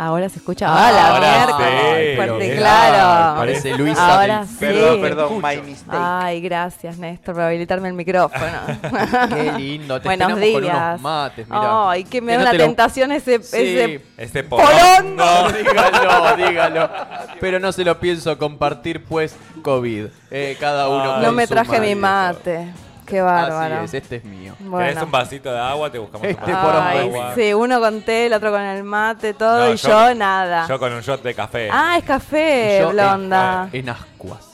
Ahora 0.00 0.28
se 0.28 0.38
escucha. 0.38 0.66
Ah, 0.68 0.90
Hola, 0.90 1.46
ahora 1.48 1.56
sí. 1.98 2.16
Fuerte, 2.16 2.56
claro. 2.56 3.36
Parece 3.38 3.76
Luisa 3.76 4.20
Ahora 4.20 4.46
sí. 4.46 4.56
Perdón, 4.60 5.00
perdón, 5.00 5.42
my 5.42 5.56
mistake. 5.60 5.98
Ay, 6.00 6.40
gracias, 6.40 6.98
Néstor, 6.98 7.34
por 7.34 7.42
habilitarme 7.42 7.88
el 7.88 7.94
micrófono. 7.94 8.44
Qué 9.28 9.52
lindo. 9.58 10.00
Te 10.00 10.06
Buenos 10.06 10.28
esperamos 10.30 10.52
con 10.52 10.62
días. 10.62 10.88
unos 10.90 11.00
mates, 11.00 11.48
mirá. 11.48 11.90
Ay, 11.90 12.04
que 12.04 12.20
me 12.20 12.32
Que 12.32 12.38
da 12.38 12.38
no 12.38 12.42
una 12.44 12.50
te 12.52 12.58
lo- 12.58 12.64
tentación 12.66 13.10
ese, 13.12 13.42
Sí. 13.42 13.56
ese 13.56 14.00
Este 14.16 14.44
Polón. 14.44 15.16
No, 15.16 15.50
dígalo, 15.50 16.36
dígalo. 16.36 16.90
Pero 17.40 17.58
no 17.58 17.72
se 17.72 17.84
lo 17.84 17.98
pienso 17.98 18.38
compartir, 18.38 19.04
pues, 19.04 19.34
COVID. 19.62 20.06
Eh, 20.30 20.56
cada 20.60 20.88
uno. 20.88 21.16
Ay, 21.16 21.22
No 21.24 21.32
me 21.32 21.46
traje 21.48 21.80
mi 21.80 21.96
mate. 21.96 22.58
mate. 22.58 22.87
Qué 23.08 23.20
bárbaro. 23.22 23.76
Así 23.76 23.84
es, 23.96 24.02
este 24.02 24.16
es 24.16 24.24
mío. 24.24 24.54
¿Querés 24.58 24.70
Bueno. 24.70 25.04
un 25.04 25.10
vasito 25.10 25.52
de 25.52 25.58
agua? 25.58 25.90
Te 25.90 25.98
buscamos 25.98 26.24
un 26.24 26.30
Este 26.30 26.40
vasito 26.52 26.60
por 26.62 26.72
de 26.74 26.98
agua. 27.00 27.32
sí, 27.34 27.54
uno 27.54 27.80
con 27.80 28.02
té, 28.02 28.26
el 28.26 28.32
otro 28.34 28.50
con 28.50 28.60
el 28.60 28.84
mate, 28.84 29.34
todo, 29.34 29.66
No, 29.66 29.72
y 29.72 29.76
yo, 29.76 30.14
nada. 30.14 30.66
Yo 30.68 30.78
con 30.78 30.92
un 30.92 31.00
shot 31.00 31.22
de 31.22 31.34
café. 31.34 31.68
Ah, 31.72 31.96
es 31.98 32.04
café, 32.04 32.78
yo, 32.82 32.90
blonda. 32.90 33.68
En, 33.72 33.80
en 33.80 33.88
ascuas. 33.90 34.47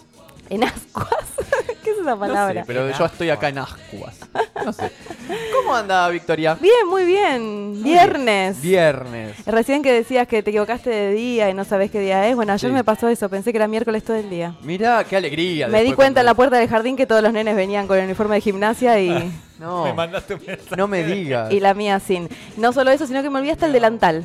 ¿En 0.51 0.65
ascuas? 0.65 1.09
¿Qué 1.83 1.91
es 1.91 1.99
esa 1.99 2.11
No 2.11 2.19
palabra? 2.19 2.61
sé, 2.63 2.67
pero 2.67 2.91
yo 2.91 3.05
estoy 3.05 3.31
acá 3.31 3.49
en 3.49 3.59
ascuas. 3.59 4.19
No 4.65 4.73
sé. 4.73 4.91
¿Cómo 5.55 5.75
anda, 5.75 6.09
Victoria? 6.09 6.55
Bien, 6.61 6.87
muy 6.89 7.05
bien. 7.05 7.83
Viernes. 7.83 8.61
Viernes. 8.61 9.45
Recién 9.47 9.83
que 9.83 9.93
decías 9.93 10.27
que 10.29 10.43
te 10.43 10.51
equivocaste 10.51 10.91
de 10.91 11.13
día 11.13 11.51
y 11.51 11.55
no 11.55 11.65
sabés 11.65 11.91
qué 11.91 12.01
día 12.01 12.27
es. 12.29 12.37
Bueno, 12.37 12.53
ayer 12.53 12.71
Sí. 12.71 12.75
me 12.75 12.85
pasó 12.85 13.09
eso, 13.09 13.29
pensé 13.29 13.53
que 13.53 13.59
era 13.59 13.69
miércoles 13.69 14.03
todo 14.05 14.17
el 14.17 14.31
día. 14.31 14.55
Mirá, 14.63 15.05
qué 15.05 15.17
alegría. 15.17 15.69
Me 15.69 15.83
di 15.83 15.93
cuenta 15.93 16.21
en 16.21 16.27
la 16.27 16.35
puerta 16.35 16.57
del 16.59 16.69
jardín 16.69 16.97
que 16.97 17.07
todos 17.07 17.23
los 17.23 17.33
nenes 17.33 17.57
venían 17.57 17.87
con 17.87 17.99
el 17.99 18.05
uniforme 18.05 18.37
de 18.37 18.41
gimnasia 18.41 18.99
y, 19.01 19.33
No, 19.59 19.85
Me 19.85 19.93
mandaste 19.95 20.35
un 20.35 20.41
mensaje. 20.45 20.77
no 20.77 20.89
me 20.89 21.05
digas. 21.05 21.53
y 21.53 21.61
la 21.61 21.75
mía 21.75 22.01
sin. 22.01 22.29
No 22.57 22.73
solo 22.73 22.91
eso, 22.91 23.07
sino 23.07 23.23
que 23.23 23.31
me 23.31 23.39
olvidé 23.39 23.53
hasta 23.53 23.67
el 23.67 23.73
delantal. 23.73 24.25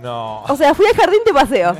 No. 0.00 0.42
O 0.44 0.56
sea, 0.56 0.74
fui 0.74 0.86
al 0.86 0.94
jardín 0.94 1.20
de 1.24 1.32
paseo. 1.32 1.76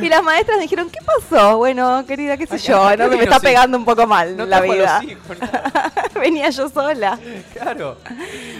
y 0.02 0.08
las 0.08 0.22
maestras 0.22 0.56
me 0.56 0.62
dijeron, 0.62 0.88
¿qué 0.90 0.98
pasó? 1.04 1.58
Bueno, 1.58 2.04
querida, 2.06 2.36
qué 2.36 2.46
sé 2.46 2.58
yo, 2.58 2.96
¿no? 2.96 3.08
me 3.08 3.16
no 3.16 3.22
está 3.22 3.38
pegando 3.40 3.76
un 3.76 3.84
poco 3.84 4.06
mal 4.06 4.36
no 4.36 4.46
la 4.46 4.58
trajo 4.58 4.72
a 4.72 4.74
vida. 4.76 5.00
los 5.02 5.10
hijos, 5.12 5.38
nada. 5.40 5.92
Venía 6.14 6.48
yo 6.50 6.68
sola. 6.68 7.18
Claro. 7.52 7.96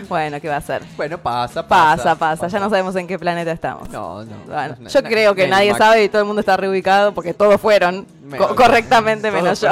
Bueno, 0.09 0.41
¿qué 0.41 0.49
va 0.49 0.57
a 0.57 0.61
ser? 0.61 0.83
Bueno, 0.97 1.19
pasa, 1.19 1.67
pasa. 1.67 1.97
Pasa, 2.03 2.15
pasa, 2.17 2.49
ya 2.49 2.59
no 2.61 2.69
sabemos 2.69 2.95
en 2.97 3.07
qué 3.07 3.19
planeta 3.19 3.53
estamos. 3.53 3.89
No, 3.91 4.25
no. 4.25 4.37
Bueno, 4.47 4.77
no, 4.79 4.89
yo 4.89 5.03
no, 5.03 5.09
creo 5.09 5.35
que 5.35 5.45
no, 5.47 5.57
nadie 5.57 5.75
sabe 5.75 6.05
y 6.05 6.09
todo 6.09 6.23
el 6.23 6.27
mundo 6.27 6.41
está 6.41 6.57
reubicado 6.57 7.13
porque 7.13 7.33
todos 7.35 7.61
fueron 7.61 8.07
Menos- 8.25 8.49
co- 8.49 8.55
correctamente 8.57 9.31
menos 9.31 9.61
yo. 9.61 9.69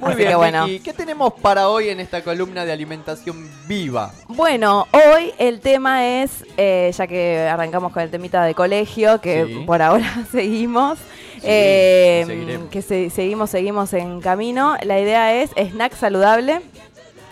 Así 0.12 0.16
bien, 0.18 0.28
que 0.30 0.34
bueno. 0.36 0.66
Vicky, 0.66 0.84
¿qué 0.84 0.92
tenemos 0.92 1.32
para 1.34 1.68
hoy 1.68 1.88
en 1.88 2.00
esta 2.00 2.22
columna 2.22 2.64
de 2.64 2.72
alimentación 2.72 3.48
viva? 3.66 4.12
Bueno, 4.28 4.86
hoy 4.92 5.32
el 5.38 5.60
tema 5.60 6.06
es, 6.06 6.44
eh, 6.56 6.92
ya 6.96 7.06
que 7.06 7.40
arrancamos 7.48 7.92
con 7.92 8.02
el 8.02 8.10
temita 8.10 8.44
de 8.44 8.54
colegio, 8.54 9.20
que 9.20 9.46
Sí. 9.46 9.64
por 9.66 9.80
ahora 9.82 10.24
seguimos, 10.32 10.98
Sí, 11.36 11.42
eh, 11.44 12.58
que 12.70 12.82
se- 12.82 13.10
seguimos, 13.10 13.50
seguimos 13.50 13.92
en 13.92 14.20
camino. 14.20 14.76
La 14.82 14.98
idea 15.00 15.34
es 15.34 15.50
snack 15.56 15.94
saludable, 15.94 16.60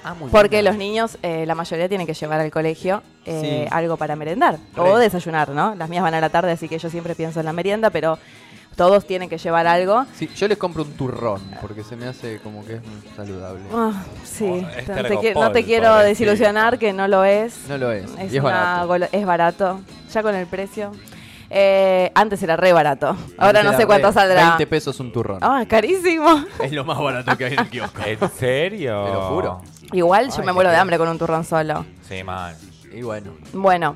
Ah, 0.05 0.15
muy 0.15 0.31
porque 0.31 0.63
los 0.63 0.77
niños, 0.77 1.19
eh, 1.25 1.45
la 1.47 1.57
mayoría 1.57 1.89
tienen 1.89 2.07
que 2.07 2.15
llevar 2.15 2.41
al 2.41 2.51
colegio 2.53 3.03
eh, 3.25 3.65
Sí. 3.67 3.69
algo 3.73 3.97
para 3.97 4.15
merendar 4.15 4.55
Re. 4.77 4.81
o 4.83 4.99
desayunar, 4.99 5.49
¿no? 5.49 5.75
Las 5.75 5.89
mías 5.89 6.05
van 6.05 6.15
a 6.15 6.21
la 6.21 6.29
tarde, 6.31 6.53
así 6.53 6.69
que 6.69 6.79
yo 6.79 6.89
siempre 6.89 7.17
pienso 7.17 7.41
en 7.41 7.47
la 7.47 7.53
merienda, 7.53 7.91
pero 7.91 8.17
todos 8.77 9.07
tienen 9.07 9.29
que 9.29 9.39
llevar 9.39 9.67
algo. 9.67 10.05
Sí, 10.15 10.29
yo 10.37 10.47
les 10.49 10.59
compro 10.59 10.83
un 10.85 10.93
turrón 10.93 11.41
porque 11.61 11.83
se 11.83 11.97
me 11.97 12.07
hace 12.07 12.39
como 12.41 12.65
que 12.65 12.75
es 12.75 12.83
muy 12.87 13.01
saludable. 13.17 13.63
Ah, 13.73 14.05
sí, 14.25 14.45
Oh, 14.45 14.69
es 14.79 14.89
no, 14.89 15.21
te, 15.21 15.35
no 15.35 15.51
te 15.53 15.65
quiero 15.65 15.97
desilusionar 15.97 16.79
que 16.79 16.93
no 16.93 17.09
lo 17.09 17.25
es. 17.25 17.57
No 17.69 17.79
lo 17.79 17.91
es. 17.91 18.05
Es, 18.19 18.33
y 18.33 18.37
es 18.37 18.43
una 18.45 18.53
barato. 18.53 18.87
golo- 18.89 19.09
es 19.11 19.27
barato, 19.27 19.81
ya 20.13 20.23
con 20.23 20.35
el 20.35 20.47
precio. 20.47 20.93
Eh, 21.49 22.11
antes 22.15 22.43
era 22.43 22.57
re 22.57 22.73
barato, 22.73 23.17
ahora 23.39 23.63
no 23.63 23.77
sé 23.77 23.87
cuánto 23.87 24.09
re- 24.09 24.13
saldrá. 24.15 24.49
20 24.49 24.67
pesos 24.67 24.99
un 25.01 25.13
turrón. 25.13 25.39
Ah, 25.43 25.65
carísimo. 25.69 26.45
Es 26.63 26.73
lo 26.73 26.85
más 26.85 26.99
barato 26.99 27.37
que 27.39 27.45
hay 27.45 27.53
en 27.55 27.61
el 27.61 27.69
kiosco. 27.71 28.03
¿En 28.05 28.19
serio? 28.31 29.05
Te 29.05 29.13
lo 29.13 29.23
juro. 29.29 29.63
Igual 29.93 30.29
yo 30.31 30.41
Ay, 30.41 30.47
me 30.47 30.53
muero 30.53 30.71
de 30.71 30.77
hambre 30.77 30.99
con 30.99 31.09
un 31.09 31.17
turrón 31.19 31.45
solo. 31.45 31.87
Sí, 32.09 32.23
man. 32.25 32.55
Y 32.93 33.03
bueno. 33.03 33.33
Bueno. 33.53 33.95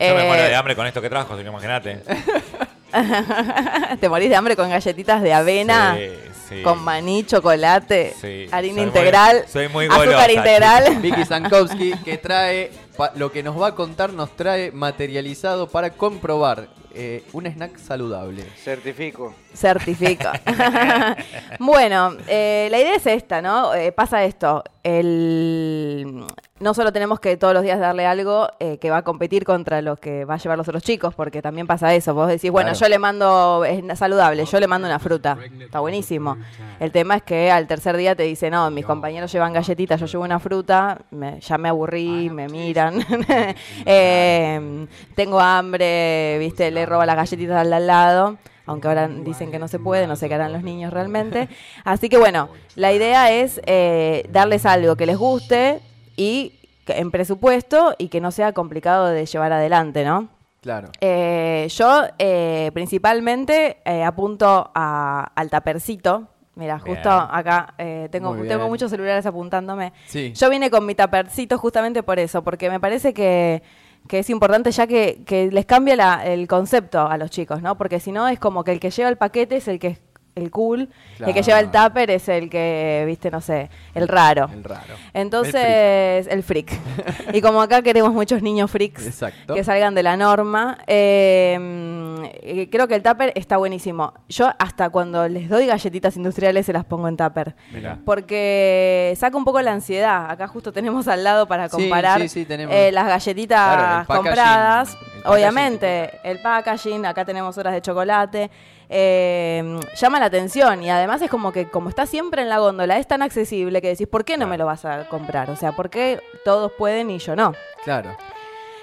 Yo 0.00 0.14
me 0.14 0.24
eh, 0.24 0.28
muero 0.28 0.42
de 0.44 0.54
hambre 0.54 0.76
con 0.76 0.86
esto 0.86 1.02
que 1.02 1.10
trajo, 1.10 1.36
si 1.36 1.42
no 1.44 1.50
imagínate. 1.50 2.02
Te 4.00 4.08
morís 4.08 4.28
de 4.28 4.36
hambre 4.36 4.56
con 4.56 4.68
galletitas 4.70 5.22
de 5.22 5.32
avena, 5.32 5.96
Sí, 5.96 6.10
sí. 6.56 6.62
con 6.62 6.82
maní, 6.82 7.24
chocolate, 7.24 8.14
Sí, 8.20 8.46
harina 8.50 8.74
soy 8.74 8.80
muy- 8.80 8.82
integral, 8.82 9.44
soy 9.50 9.68
muy 9.68 9.86
azúcar 9.86 10.06
golosa, 10.06 10.32
integral. 10.32 10.96
Vicky 11.02 11.24
Zankowski, 11.24 11.92
que 12.04 12.18
trae, 12.18 12.70
pa- 12.96 13.12
lo 13.16 13.32
que 13.32 13.42
nos 13.42 13.60
va 13.60 13.68
a 13.68 13.74
contar, 13.74 14.12
nos 14.12 14.34
trae 14.36 14.70
materializado 14.72 15.68
para 15.68 15.90
comprobar 15.90 16.68
eh, 16.94 17.24
un 17.32 17.46
snack 17.46 17.76
saludable. 17.78 18.44
Certifico. 18.56 19.34
Certifico. 19.54 20.28
bueno, 21.58 22.12
eh, 22.28 22.68
la 22.70 22.78
idea 22.80 22.94
es 22.96 23.06
esta, 23.06 23.42
¿no? 23.42 23.74
Eh, 23.74 23.92
pasa 23.92 24.24
esto. 24.24 24.62
El... 24.84 26.24
No 26.58 26.74
solo 26.74 26.92
tenemos 26.92 27.18
que 27.18 27.36
todos 27.36 27.54
los 27.54 27.62
días 27.64 27.80
darle 27.80 28.06
algo 28.06 28.46
eh, 28.60 28.78
que 28.78 28.88
va 28.90 28.98
a 28.98 29.02
competir 29.02 29.44
contra 29.44 29.82
lo 29.82 29.96
que 29.96 30.24
va 30.24 30.34
a 30.34 30.36
llevar 30.38 30.56
los 30.56 30.68
otros 30.68 30.82
chicos, 30.84 31.12
porque 31.14 31.42
también 31.42 31.66
pasa 31.66 31.92
eso. 31.92 32.14
Vos 32.14 32.28
decís, 32.28 32.50
bueno, 32.52 32.70
Claro. 32.70 32.80
yo 32.86 32.88
le 32.88 32.98
mando, 33.00 33.64
es 33.64 33.98
saludable, 33.98 34.44
yo 34.44 34.60
le 34.60 34.66
mando 34.68 34.86
una 34.86 35.00
fruta. 35.00 35.36
Está 35.60 35.80
buenísimo. 35.80 36.36
El 36.78 36.92
tema 36.92 37.16
es 37.16 37.22
que 37.24 37.50
al 37.50 37.66
tercer 37.66 37.96
día 37.96 38.14
te 38.14 38.22
dice, 38.22 38.48
no, 38.48 38.70
mis 38.70 38.86
compañeros 38.86 39.32
llevan 39.32 39.52
galletitas, 39.52 39.98
yo 39.98 40.06
llevo 40.06 40.22
una 40.24 40.38
fruta, 40.38 40.98
me- 41.10 41.40
ya 41.40 41.58
me 41.58 41.68
aburrí, 41.68 42.30
me 42.30 42.48
miran. 42.48 43.04
Eh, 43.84 44.86
tengo 45.14 45.40
hambre, 45.40 46.36
viste, 46.38 46.70
le 46.70 46.81
roba 46.86 47.06
las 47.06 47.16
galletitas 47.16 47.56
al 47.56 47.70
de 47.70 47.76
al 47.76 47.86
lado 47.86 48.38
aunque 48.64 48.86
ahora 48.86 49.08
dicen 49.08 49.50
que 49.50 49.58
no 49.58 49.66
se 49.66 49.80
puede, 49.80 50.06
no 50.06 50.14
sé 50.14 50.28
qué 50.28 50.36
harán 50.36 50.52
los 50.52 50.62
niños 50.62 50.92
realmente. 50.92 51.48
Así 51.84 52.08
que 52.08 52.16
bueno, 52.16 52.48
la 52.76 52.92
idea 52.92 53.32
es 53.32 53.60
eh, 53.66 54.24
darles 54.30 54.64
algo 54.66 54.94
que 54.94 55.04
les 55.04 55.16
guste 55.18 55.80
y 56.16 56.60
que- 56.86 56.98
en 57.00 57.10
presupuesto 57.10 57.92
y 57.98 58.06
que 58.06 58.20
no 58.20 58.30
sea 58.30 58.52
complicado 58.52 59.06
de 59.08 59.26
llevar 59.26 59.52
adelante, 59.52 60.04
¿no? 60.04 60.28
Claro. 60.60 60.90
Eh, 61.00 61.66
yo 61.70 62.04
eh, 62.20 62.70
principalmente 62.72 63.78
apunto 64.06 64.70
a- 64.74 65.32
al 65.34 65.50
tapercito. 65.50 66.28
Mira, 66.54 66.78
justo 66.78 67.10
acá 67.10 67.74
eh, 67.78 68.08
tengo, 68.12 68.36
tengo 68.46 68.68
muchos 68.68 68.90
celulares 68.90 69.26
apuntándome. 69.26 69.92
Sí. 70.06 70.32
Yo 70.34 70.48
vine 70.50 70.70
con 70.70 70.86
mi 70.86 70.94
tapercito 70.94 71.58
justamente 71.58 72.02
por 72.04 72.20
eso, 72.20 72.42
porque 72.44 72.70
me 72.70 72.78
parece 72.78 73.12
que, 73.12 73.62
que 74.08 74.18
es 74.18 74.30
importante 74.30 74.70
ya 74.72 74.86
que, 74.86 75.22
que 75.26 75.50
les 75.50 75.66
cambie 75.66 75.96
la- 75.96 76.24
el 76.26 76.46
concepto 76.48 77.00
a 77.06 77.16
los 77.16 77.30
chicos, 77.30 77.62
¿no? 77.62 77.76
Porque 77.78 78.00
si 78.00 78.12
no 78.12 78.28
es 78.28 78.38
como 78.38 78.64
que 78.64 78.72
el 78.72 78.80
que 78.80 78.90
lleva 78.90 79.08
el 79.08 79.16
paquete 79.16 79.56
es 79.56 79.68
el 79.68 79.78
que 79.78 79.98
el 80.34 80.50
cool, 80.50 80.88
el 81.20 81.34
que 81.34 81.42
lleva 81.42 81.60
el 81.60 81.70
tupper 81.70 82.10
es 82.10 82.28
el 82.28 82.48
que, 82.48 83.04
viste, 83.06 83.30
no 83.30 83.40
sé, 83.40 83.68
el 83.94 84.08
raro. 84.08 84.48
El 84.52 84.64
raro. 84.64 84.94
Entonces, 85.12 86.26
el 86.26 86.42
freak. 86.42 86.72
y 87.34 87.40
como 87.42 87.60
acá 87.60 87.82
queremos 87.82 88.12
muchos 88.12 88.40
niños 88.42 88.70
freaks 88.70 89.06
Exacto. 89.06 89.54
que 89.54 89.62
salgan 89.62 89.94
de 89.94 90.02
la 90.02 90.16
norma, 90.16 90.78
eh, 90.86 92.30
eh, 92.42 92.68
creo 92.70 92.88
que 92.88 92.94
el 92.94 93.02
tupper 93.02 93.32
está 93.34 93.56
buenísimo. 93.58 94.14
Yo 94.28 94.50
hasta 94.58 94.88
cuando 94.90 95.28
les 95.28 95.48
doy 95.48 95.66
galletitas 95.66 96.16
industriales 96.16 96.64
se 96.66 96.72
las 96.72 96.84
pongo 96.84 97.08
en 97.08 97.16
tupper. 97.16 97.54
Mirá. 97.72 97.98
Porque 98.04 99.14
saca 99.18 99.36
un 99.36 99.44
poco 99.44 99.60
la 99.60 99.72
ansiedad. 99.72 100.30
Acá 100.30 100.46
justo 100.48 100.72
tenemos 100.72 101.08
al 101.08 101.24
lado 101.24 101.46
para 101.46 101.68
comparar 101.68 102.20
sí, 102.22 102.28
sí, 102.28 102.44
tenemos. 102.44 102.74
eh, 102.74 102.90
las 102.92 103.06
galletitas 103.06 104.06
Claro, 104.06 104.22
compradas. 104.22 104.96
Obviamente, 105.24 106.10
el 106.24 106.40
packaging, 106.42 107.06
acá 107.06 107.24
tenemos 107.24 107.56
horas 107.56 107.72
de 107.74 107.80
chocolate. 107.80 108.50
Eh, 108.94 109.80
llama 109.96 110.20
la 110.20 110.26
atención 110.26 110.82
y 110.82 110.90
además 110.90 111.22
es 111.22 111.30
como 111.30 111.50
que 111.50 111.68
como 111.68 111.88
está 111.88 112.04
siempre 112.06 112.42
en 112.42 112.50
la 112.50 112.58
góndola, 112.58 112.98
es 112.98 113.06
tan 113.08 113.22
accesible 113.22 113.80
que 113.80 113.88
decís, 113.88 114.06
¿por 114.06 114.24
qué 114.24 114.36
no 114.36 114.46
me 114.46 114.58
lo 114.58 114.66
vas 114.66 114.84
a 114.84 115.08
comprar? 115.08 115.48
O 115.50 115.56
sea, 115.56 115.72
¿por 115.72 115.88
qué 115.88 116.20
todos 116.44 116.70
pueden 116.72 117.10
y 117.10 117.18
yo 117.18 117.34
no? 117.34 117.54
Claro. 117.84 118.14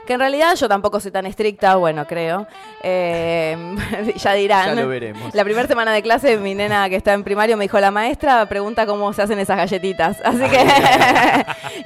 Que 0.09 0.13
en 0.13 0.21
realidad 0.21 0.55
yo 0.55 0.67
tampoco 0.67 0.99
soy 0.99 1.11
tan 1.11 1.27
estricta, 1.27 1.75
bueno, 1.75 2.07
creo. 2.07 2.47
Eh, 2.81 3.55
ya 4.15 4.33
dirán. 4.33 4.75
Ya 4.75 4.81
lo 4.81 4.87
veremos. 4.87 5.35
La 5.35 5.43
primera 5.43 5.67
semana 5.67 5.93
de 5.93 6.01
clase, 6.01 6.37
mi 6.37 6.55
nena 6.55 6.89
que 6.89 6.95
está 6.95 7.13
en 7.13 7.23
primario 7.23 7.57
me 7.57 7.65
dijo, 7.65 7.79
la 7.79 7.91
maestra 7.91 8.43
pregunta 8.47 8.87
cómo 8.87 9.13
se 9.13 9.21
hacen 9.21 9.37
esas 9.37 9.57
galletitas. 9.57 10.17
Así 10.25 10.39
que 10.49 10.65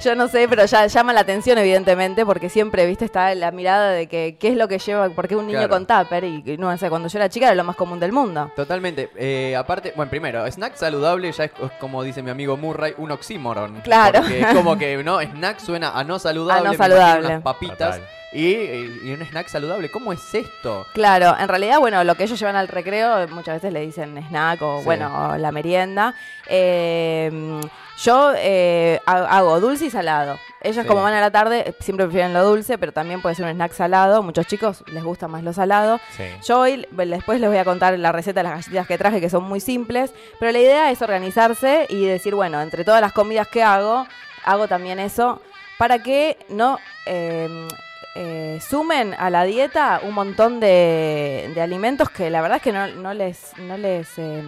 yo 0.02 0.14
no 0.14 0.28
sé, 0.28 0.48
pero 0.48 0.64
ya 0.64 0.86
llama 0.86 1.12
la 1.12 1.20
atención, 1.20 1.58
evidentemente, 1.58 2.24
porque 2.24 2.48
siempre, 2.48 2.86
viste, 2.86 3.04
está 3.04 3.34
la 3.34 3.50
mirada 3.50 3.90
de 3.90 4.06
que 4.06 4.38
qué 4.40 4.48
es 4.48 4.56
lo 4.56 4.68
que 4.68 4.78
lleva, 4.78 5.10
porque 5.10 5.36
un 5.36 5.46
niño 5.46 5.58
Claro. 5.58 5.74
con 5.74 5.86
tupper, 5.86 6.24
y 6.24 6.56
no 6.56 6.74
sé, 6.78 6.88
cuando 6.88 7.08
yo 7.10 7.18
era 7.18 7.28
chica 7.28 7.44
era 7.48 7.54
lo 7.54 7.64
más 7.64 7.76
común 7.76 8.00
del 8.00 8.12
mundo. 8.12 8.50
Totalmente. 8.56 9.10
Eh, 9.16 9.54
aparte, 9.54 9.92
bueno, 9.94 10.08
primero, 10.08 10.50
snack 10.50 10.76
saludable 10.76 11.30
ya 11.30 11.44
es 11.44 11.50
como 11.78 12.02
dice 12.02 12.22
mi 12.22 12.30
amigo 12.30 12.56
Murray, 12.56 12.94
un 12.96 13.10
oxímoron. 13.10 13.82
Claro. 13.82 14.22
Porque 14.22 14.46
como 14.54 14.78
que, 14.78 15.04
¿no? 15.04 15.20
Snack 15.20 15.58
suena 15.58 15.90
a 15.90 16.02
no 16.04 16.18
saludable. 16.18 16.68
A 16.68 16.72
no 16.72 16.78
saludable. 16.78 17.26
Unas 17.26 17.42
papitas. 17.42 17.96
Total. 17.98 18.13
Y, 18.32 18.46
y- 18.46 19.12
un 19.14 19.22
snack 19.22 19.46
saludable. 19.46 19.90
¿Cómo 19.92 20.12
es 20.12 20.34
esto? 20.34 20.86
Claro, 20.92 21.36
en 21.38 21.46
realidad, 21.48 21.78
bueno, 21.78 22.02
lo 22.02 22.16
que 22.16 22.24
ellos 22.24 22.38
llevan 22.38 22.56
al 22.56 22.66
recreo 22.66 23.28
muchas 23.28 23.54
veces 23.56 23.72
le 23.72 23.80
dicen 23.80 24.16
snack 24.28 24.60
o, 24.62 24.78
Sí. 24.80 24.84
bueno, 24.84 25.36
la 25.38 25.52
merienda. 25.52 26.14
Eh, 26.48 27.60
yo 28.02 28.32
eh, 28.36 28.98
ha- 29.06 29.36
hago 29.38 29.60
dulce 29.60 29.86
y 29.86 29.90
salado. 29.90 30.36
Ellos 30.62 30.82
Sí. 30.82 30.88
como 30.88 31.02
van 31.02 31.14
a 31.14 31.20
la 31.20 31.30
tarde 31.30 31.68
eh, 31.68 31.74
siempre 31.78 32.06
prefieren 32.06 32.32
lo 32.34 32.42
dulce, 32.44 32.76
pero 32.76 32.90
también 32.92 33.22
puede 33.22 33.36
ser 33.36 33.44
un 33.44 33.52
snack 33.52 33.72
salado. 33.72 34.22
Muchos 34.24 34.46
chicos 34.48 34.82
les 34.92 35.04
gusta 35.04 35.28
más 35.28 35.44
lo 35.44 35.52
salado. 35.52 36.00
Sí. 36.16 36.24
Yo 36.44 36.58
hoy 36.60 36.88
después 36.90 37.40
les 37.40 37.48
voy 37.48 37.58
a 37.58 37.64
contar 37.64 37.96
la 37.98 38.10
receta 38.10 38.40
de 38.40 38.44
las 38.44 38.52
galletitas 38.54 38.86
que 38.88 38.98
traje, 38.98 39.20
que 39.20 39.30
son 39.30 39.44
muy 39.44 39.60
simples, 39.60 40.12
pero 40.40 40.50
la 40.50 40.58
idea 40.58 40.90
es 40.90 41.00
organizarse 41.02 41.86
y 41.88 42.04
decir, 42.04 42.34
bueno, 42.34 42.60
entre 42.60 42.84
todas 42.84 43.00
las 43.00 43.12
comidas 43.12 43.46
que 43.46 43.62
hago, 43.62 44.06
hago 44.44 44.66
también 44.66 44.98
eso 44.98 45.40
para 45.78 46.02
que 46.02 46.36
no 46.48 46.78
eh, 47.06 47.68
eh, 48.14 48.60
sumen 48.60 49.14
a 49.18 49.28
la 49.30 49.44
dieta 49.44 50.00
un 50.04 50.14
montón 50.14 50.60
de, 50.60 51.50
de 51.54 51.60
alimentos 51.60 52.10
que 52.10 52.30
la 52.30 52.40
verdad 52.42 52.56
es 52.58 52.62
que 52.62 52.72
no, 52.72 52.86
no 52.88 53.12
les... 53.14 53.52
No 53.58 53.76
les 53.76 54.18
eh, 54.18 54.42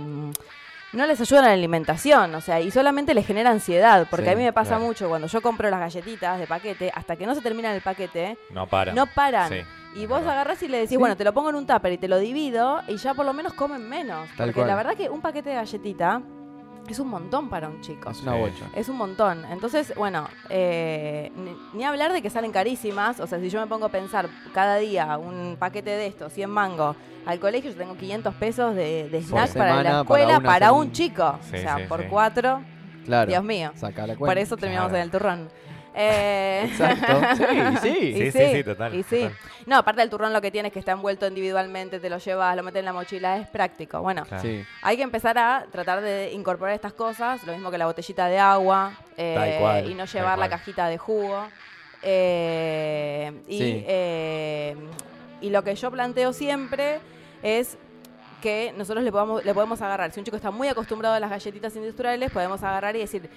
no 0.93 1.05
les 1.05 1.21
ayudan 1.21 1.45
a 1.45 1.49
la 1.49 1.55
alimentación, 1.55 2.35
o 2.37 2.41
sea, 2.41 2.61
y 2.61 2.71
solamente 2.71 3.13
les 3.13 3.27
genera 3.27 3.51
ansiedad, 3.51 4.07
porque 4.09 4.27
Sí, 4.27 4.33
a 4.33 4.37
mí 4.37 4.45
me 4.45 4.53
pasa 4.55 4.77
claro. 4.77 4.85
mucho 4.85 5.09
cuando 5.11 5.27
yo 5.27 5.43
compro 5.43 5.69
las 5.69 5.81
galletitas 5.81 6.39
de 6.39 6.47
paquete, 6.47 6.91
hasta 6.95 7.17
que 7.17 7.27
no 7.27 7.35
se 7.35 7.43
termina 7.43 7.75
el 7.75 7.83
paquete, 7.83 8.39
No 8.51 8.67
para. 8.67 8.95
no 8.95 9.05
paran. 9.07 9.51
Sí, 9.51 9.61
y 9.97 10.07
vos 10.07 10.23
agarrás 10.23 10.63
y 10.63 10.69
le 10.69 10.79
decís, 10.79 10.97
bueno, 10.97 11.15
te 11.15 11.25
lo 11.25 11.35
pongo 11.35 11.51
en 11.51 11.57
un 11.57 11.67
tupper 11.67 11.93
y 11.93 11.99
te 11.99 12.09
lo 12.09 12.19
divido 12.19 12.81
y 12.89 12.97
ya 12.97 13.13
por 13.13 13.27
lo 13.27 13.35
menos 13.35 13.53
comen 13.53 13.87
menos. 13.87 14.27
Tal 14.39 14.47
porque 14.49 14.53
cual. 14.61 14.69
la 14.69 14.77
verdad 14.77 14.95
que 14.95 15.11
un 15.11 15.21
paquete 15.21 15.51
de 15.51 15.57
galletita 15.57 16.23
es 16.93 16.99
un 16.99 17.09
montón 17.09 17.49
para 17.49 17.69
un 17.69 17.81
chico. 17.81 18.11
Es 18.11 18.21
una 18.23 18.35
bocha. 18.35 18.67
Es 18.75 18.89
un 18.89 18.97
montón. 18.97 19.45
Entonces, 19.51 19.93
bueno, 19.97 20.29
eh, 20.51 21.31
ni, 21.37 21.57
ni 21.79 21.85
hablar 21.85 22.13
de 22.13 22.23
que 22.23 22.31
salen 22.31 22.53
carísimas. 22.53 23.21
O 23.21 23.27
sea, 23.27 23.39
si 23.41 23.49
yo 23.51 23.61
me 23.61 23.67
pongo 23.67 23.87
a 23.87 23.89
pensar 23.91 24.29
cada 24.55 24.77
día 24.77 25.17
un 25.19 25.57
paquete 25.59 25.91
de 25.91 26.07
estos, 26.07 26.33
100 26.33 26.51
mangos, 26.51 26.97
al 27.27 27.41
colegio 27.41 27.71
yo 27.71 27.77
tengo 27.77 27.97
500 27.97 28.35
pesos 28.35 28.75
de, 28.75 29.09
de 29.09 29.19
snack 29.23 29.53
para 29.55 29.71
semana, 29.71 29.83
la 29.93 30.01
escuela 30.03 30.41
para 30.41 30.73
un 30.73 30.93
chico. 30.93 31.39
Sí, 31.43 31.57
o 31.57 31.59
sea, 31.59 31.77
sí, 31.79 31.83
por 31.89 32.03
sí. 32.03 32.07
cuatro, 32.11 32.61
Claro. 33.05 33.31
Dios 33.31 33.45
mío. 33.45 33.71
Saca 33.77 34.03
la 34.07 34.17
cuenta. 34.17 34.27
Por 34.27 34.39
eso 34.39 34.57
terminamos 34.57 34.89
Claro. 34.91 34.97
en 34.99 35.03
el 35.05 35.11
turrón. 35.11 35.49
Eh, 35.99 36.63
Exacto. 36.67 37.21
Sí, 37.37 37.45
sí. 37.83 37.89
Sí, 38.13 38.23
y 38.25 38.31
sí, 38.31 38.47
sí, 38.57 38.65
total, 38.65 38.95
y 38.95 39.03
sí. 39.03 39.21
total. 39.23 39.37
No, 39.65 39.77
aparte 39.79 40.03
del 40.03 40.11
turrón 40.11 40.33
lo 40.35 40.43
que 40.43 40.51
tiene 40.51 40.69
es 40.69 40.73
que 40.75 40.79
está 40.79 40.93
envuelto 40.93 41.27
individualmente, 41.27 41.99
te 42.01 42.11
lo 42.11 42.19
llevas, 42.19 42.55
lo 42.55 42.63
metes 42.63 42.81
en 42.81 42.85
la 42.85 42.93
mochila, 42.93 43.39
es 43.39 43.49
práctico. 43.49 44.01
Bueno, 44.03 44.25
Claro. 44.27 44.43
Sí. 44.43 44.63
hay 44.83 44.97
que 44.99 45.03
empezar 45.03 45.39
a 45.39 45.65
tratar 45.73 46.03
de 46.03 46.33
incorporar 46.33 46.75
estas 46.75 46.93
cosas, 46.93 47.43
lo 47.45 47.53
mismo 47.55 47.71
que 47.71 47.79
la 47.79 47.87
botellita 47.87 48.29
de 48.29 48.39
agua, 48.39 48.93
eh, 49.17 49.57
cual, 49.59 49.91
y 49.91 49.95
no 49.95 50.05
llevar 50.05 50.39
la 50.39 50.49
cajita 50.51 50.87
de 50.89 50.99
jugo. 50.99 51.47
Eh, 52.03 53.33
y, 53.49 53.59
Sí. 53.59 53.85
eh, 53.89 54.77
y 55.41 55.51
lo 55.51 55.65
que 55.65 55.75
yo 55.75 55.91
planteo 55.91 56.33
siempre 56.33 57.01
es 57.43 57.79
que 58.43 58.73
nosotros 58.77 59.03
le 59.03 59.11
podamos, 59.11 59.45
le 59.45 59.55
podemos 59.55 59.81
agarrar, 59.81 60.13
si 60.13 60.21
un 60.21 60.25
chico 60.25 60.37
está 60.37 60.51
muy 60.51 60.69
acostumbrado 60.69 61.15
a 61.15 61.21
las 61.21 61.31
galletitas 61.31 61.75
industriales, 61.75 62.31
podemos 62.31 62.63
agarrar 62.63 62.95
y 62.97 63.01
decir, 63.01 63.29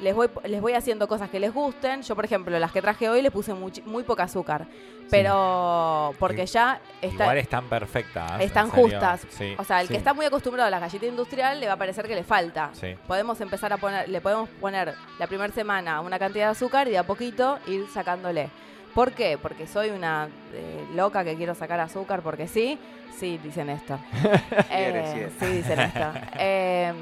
les 0.00 0.14
voy, 0.14 0.28
les 0.44 0.60
voy 0.60 0.72
haciendo 0.74 1.06
cosas 1.08 1.30
que 1.30 1.38
les 1.40 1.52
gusten. 1.52 2.02
Yo, 2.02 2.14
por 2.16 2.24
ejemplo, 2.24 2.58
las 2.58 2.72
que 2.72 2.80
traje 2.82 3.08
hoy 3.08 3.22
les 3.22 3.30
puse 3.32 3.52
muchi- 3.54 3.82
muy 3.84 4.02
poca 4.04 4.24
azúcar, 4.24 4.66
pero 5.10 6.12
porque 6.18 6.42
I- 6.42 6.46
ya 6.46 6.80
está, 7.00 7.24
Igual 7.24 7.38
están 7.38 7.64
perfectas. 7.68 8.40
¿eh? 8.40 8.44
están 8.44 8.70
justas. 8.70 9.26
Sí. 9.30 9.54
O 9.58 9.64
sea, 9.64 9.80
el 9.80 9.86
Sí. 9.86 9.92
que 9.94 9.98
está 9.98 10.12
muy 10.14 10.26
acostumbrado 10.26 10.66
a 10.66 10.70
la 10.70 10.78
galleta 10.80 11.06
industrial 11.06 11.60
le 11.60 11.66
va 11.66 11.74
a 11.74 11.76
parecer 11.76 12.06
que 12.06 12.14
le 12.14 12.24
falta. 12.24 12.70
Podemos 13.06 13.40
empezar 13.40 13.72
a 13.72 13.76
poner, 13.76 14.08
le 14.08 14.20
podemos 14.20 14.48
poner 14.60 14.94
la 15.18 15.26
primera 15.26 15.52
semana 15.52 16.00
una 16.00 16.18
cantidad 16.18 16.46
de 16.46 16.50
azúcar 16.52 16.88
y 16.88 16.92
de 16.92 16.98
a 16.98 17.04
poquito 17.04 17.58
ir 17.66 17.86
sacándole. 17.92 18.50
¿Por 18.94 19.12
qué? 19.12 19.38
Porque 19.40 19.66
soy 19.66 19.90
una 19.90 20.28
eh, 20.52 20.86
loca 20.94 21.24
que 21.24 21.34
quiero 21.36 21.54
sacar 21.54 21.80
azúcar 21.80 22.22
porque 22.22 22.46
sí. 22.48 22.78
Sí, 23.18 23.38
dicen 23.42 23.70
esto. 23.70 23.98
Eh, 24.70 25.30
sí, 25.38 25.46
dicen 25.46 25.80
esto. 25.80 26.06
Eh, 26.38 26.92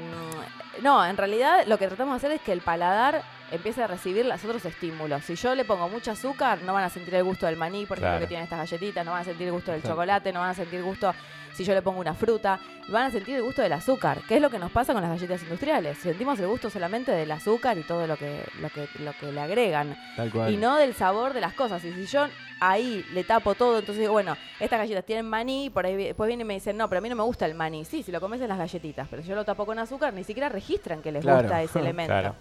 no, 0.81 1.05
en 1.05 1.17
realidad 1.17 1.65
lo 1.67 1.77
que 1.77 1.87
tratamos 1.87 2.13
de 2.13 2.27
hacer 2.27 2.31
es 2.37 2.41
que 2.41 2.51
el 2.51 2.61
paladar 2.61 3.23
empiece 3.53 3.83
a 3.83 3.87
recibir 3.87 4.25
los 4.25 4.43
otros 4.43 4.65
estímulos. 4.65 5.23
Si 5.23 5.35
yo 5.35 5.55
le 5.55 5.63
pongo 5.65 5.87
mucho 5.89 6.11
azúcar, 6.11 6.59
no 6.63 6.73
van 6.73 6.83
a 6.83 6.89
sentir 6.89 7.15
el 7.15 7.23
gusto 7.23 7.45
del 7.45 7.55
maní, 7.57 7.85
por 7.85 7.97
ejemplo, 7.97 8.11
Claro. 8.13 8.19
que 8.21 8.27
tienen 8.27 8.43
estas 8.45 8.59
galletitas, 8.59 9.05
no 9.05 9.11
van 9.11 9.21
a 9.21 9.25
sentir 9.25 9.47
el 9.47 9.53
gusto 9.53 9.71
del 9.71 9.81
Claro. 9.81 9.95
chocolate, 9.95 10.33
no 10.33 10.39
van 10.41 10.49
a 10.49 10.53
sentir 10.53 10.81
gusto 10.83 11.13
si 11.53 11.63
yo 11.63 11.75
le 11.75 11.83
pongo 11.83 11.99
una 11.99 12.15
fruta, 12.15 12.59
van 12.87 13.03
a 13.05 13.11
sentir 13.11 13.35
el 13.35 13.43
gusto 13.43 13.61
del 13.61 13.73
azúcar, 13.73 14.21
que 14.27 14.37
es 14.37 14.41
lo 14.41 14.49
que 14.49 14.57
nos 14.57 14.71
pasa 14.71 14.91
con 14.91 15.03
las 15.03 15.11
galletas 15.11 15.43
industriales. 15.43 15.99
Sentimos 15.99 16.39
el 16.39 16.47
gusto 16.47 16.71
solamente 16.71 17.11
del 17.11 17.31
azúcar 17.31 17.77
y 17.77 17.83
todo 17.83 18.07
lo 18.07 18.17
que, 18.17 18.43
lo 18.59 18.69
que, 18.71 18.87
lo 19.03 19.13
que 19.19 19.31
le 19.31 19.39
agregan 19.39 19.95
Tal 20.15 20.31
cual. 20.31 20.51
y 20.51 20.57
no 20.57 20.77
del 20.77 20.95
sabor 20.95 21.33
de 21.33 21.41
las 21.41 21.53
cosas. 21.53 21.83
Y 21.85 21.93
si 21.93 22.07
yo 22.07 22.25
ahí 22.59 23.05
le 23.13 23.23
tapo 23.23 23.53
todo, 23.53 23.77
entonces 23.77 23.99
digo, 23.99 24.13
bueno, 24.13 24.35
estas 24.59 24.79
galletas 24.79 25.05
tienen 25.05 25.29
maní, 25.29 25.69
por 25.69 25.85
ahí 25.85 25.95
después 25.95 26.27
vienen 26.27 26.47
y 26.47 26.47
me 26.47 26.53
dicen, 26.55 26.75
no, 26.75 26.89
pero 26.89 26.97
a 26.97 27.01
mí 27.01 27.09
no 27.09 27.15
me 27.15 27.23
gusta 27.23 27.45
el 27.45 27.53
maní. 27.53 27.85
Sí, 27.85 28.01
si 28.01 28.11
lo 28.11 28.19
comes 28.19 28.41
en 28.41 28.47
las 28.49 28.57
galletitas, 28.57 29.07
pero 29.07 29.21
si 29.21 29.27
yo 29.27 29.35
lo 29.35 29.45
tapo 29.45 29.67
con 29.67 29.77
azúcar, 29.77 30.11
ni 30.11 30.23
siquiera 30.23 30.49
registran 30.49 31.03
que 31.03 31.11
les 31.11 31.21
Claro. 31.21 31.41
gusta 31.43 31.61
ese 31.61 31.79
elemento. 31.81 32.11
Claro. 32.13 32.35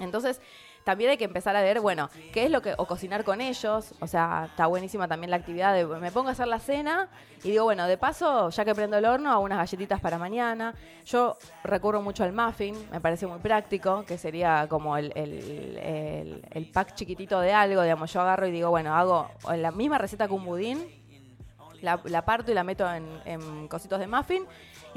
Entonces, 0.00 0.40
también 0.88 1.10
hay 1.10 1.18
que 1.18 1.24
empezar 1.24 1.54
a 1.54 1.60
ver, 1.60 1.80
bueno, 1.80 2.08
qué 2.32 2.46
es 2.46 2.50
lo 2.50 2.62
que, 2.62 2.72
o 2.78 2.86
cocinar 2.86 3.22
con 3.22 3.42
ellos, 3.42 3.92
o 4.00 4.06
sea, 4.06 4.46
está 4.46 4.66
buenísima 4.68 5.06
también 5.06 5.30
la 5.30 5.36
actividad 5.36 5.74
de, 5.74 5.84
me 5.84 6.10
pongo 6.10 6.30
a 6.30 6.32
hacer 6.32 6.46
la 6.46 6.60
cena 6.60 7.10
y 7.44 7.50
digo, 7.50 7.64
bueno, 7.64 7.86
de 7.86 7.98
paso, 7.98 8.48
ya 8.48 8.64
que 8.64 8.74
prendo 8.74 8.96
el 8.96 9.04
horno, 9.04 9.30
hago 9.30 9.42
unas 9.42 9.58
galletitas 9.58 10.00
para 10.00 10.16
mañana. 10.16 10.74
Yo 11.04 11.36
recurro 11.62 12.00
mucho 12.00 12.24
al 12.24 12.32
muffin, 12.32 12.74
me 12.90 13.02
parece 13.02 13.26
muy 13.26 13.38
práctico, 13.38 14.04
que 14.06 14.16
sería 14.16 14.66
como 14.66 14.96
el, 14.96 15.10
pack 16.72 16.94
chiquitito 16.94 17.38
de 17.40 17.52
algo, 17.52 17.82
digamos, 17.82 18.10
yo 18.10 18.22
agarro 18.22 18.46
y 18.46 18.50
digo, 18.50 18.70
bueno, 18.70 18.94
hago 18.94 19.30
la 19.54 19.70
misma 19.70 19.98
receta 19.98 20.26
que 20.26 20.32
un 20.32 20.46
budín, 20.46 20.86
la, 21.82 22.00
la 22.04 22.24
parto 22.24 22.50
y 22.50 22.54
la 22.54 22.64
meto 22.64 22.86
en 22.90 23.68
cositos 23.68 24.00
de 24.00 24.06
muffin 24.06 24.46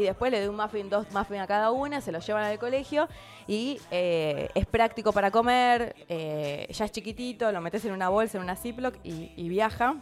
y 0.02 0.06
después 0.06 0.32
le 0.32 0.40
doy 0.40 0.50
un 0.50 0.56
muffin, 0.56 0.90
dos 0.90 1.12
muffins 1.12 1.42
a 1.42 1.48
cada 1.48 1.72
una, 1.72 2.02
se 2.02 2.12
los 2.12 2.26
llevan 2.26 2.44
al 2.44 2.60
colegio 2.60 3.08
y 3.48 3.80
eh, 3.92 4.50
es 4.54 4.66
práctico 4.66 5.14
para 5.14 5.32
comer, 5.32 5.96
eh, 6.10 6.68
ya 6.70 6.86
es 6.86 6.92
chiquitito, 6.92 7.52
lo 7.52 7.62
metes 7.62 7.86
en 7.86 7.94
una 7.94 8.10
bolsa, 8.10 8.38
en 8.38 8.44
una 8.44 8.56
Ziploc 8.56 8.96
y, 9.04 9.32
y 9.36 9.50
viaja 9.50 9.96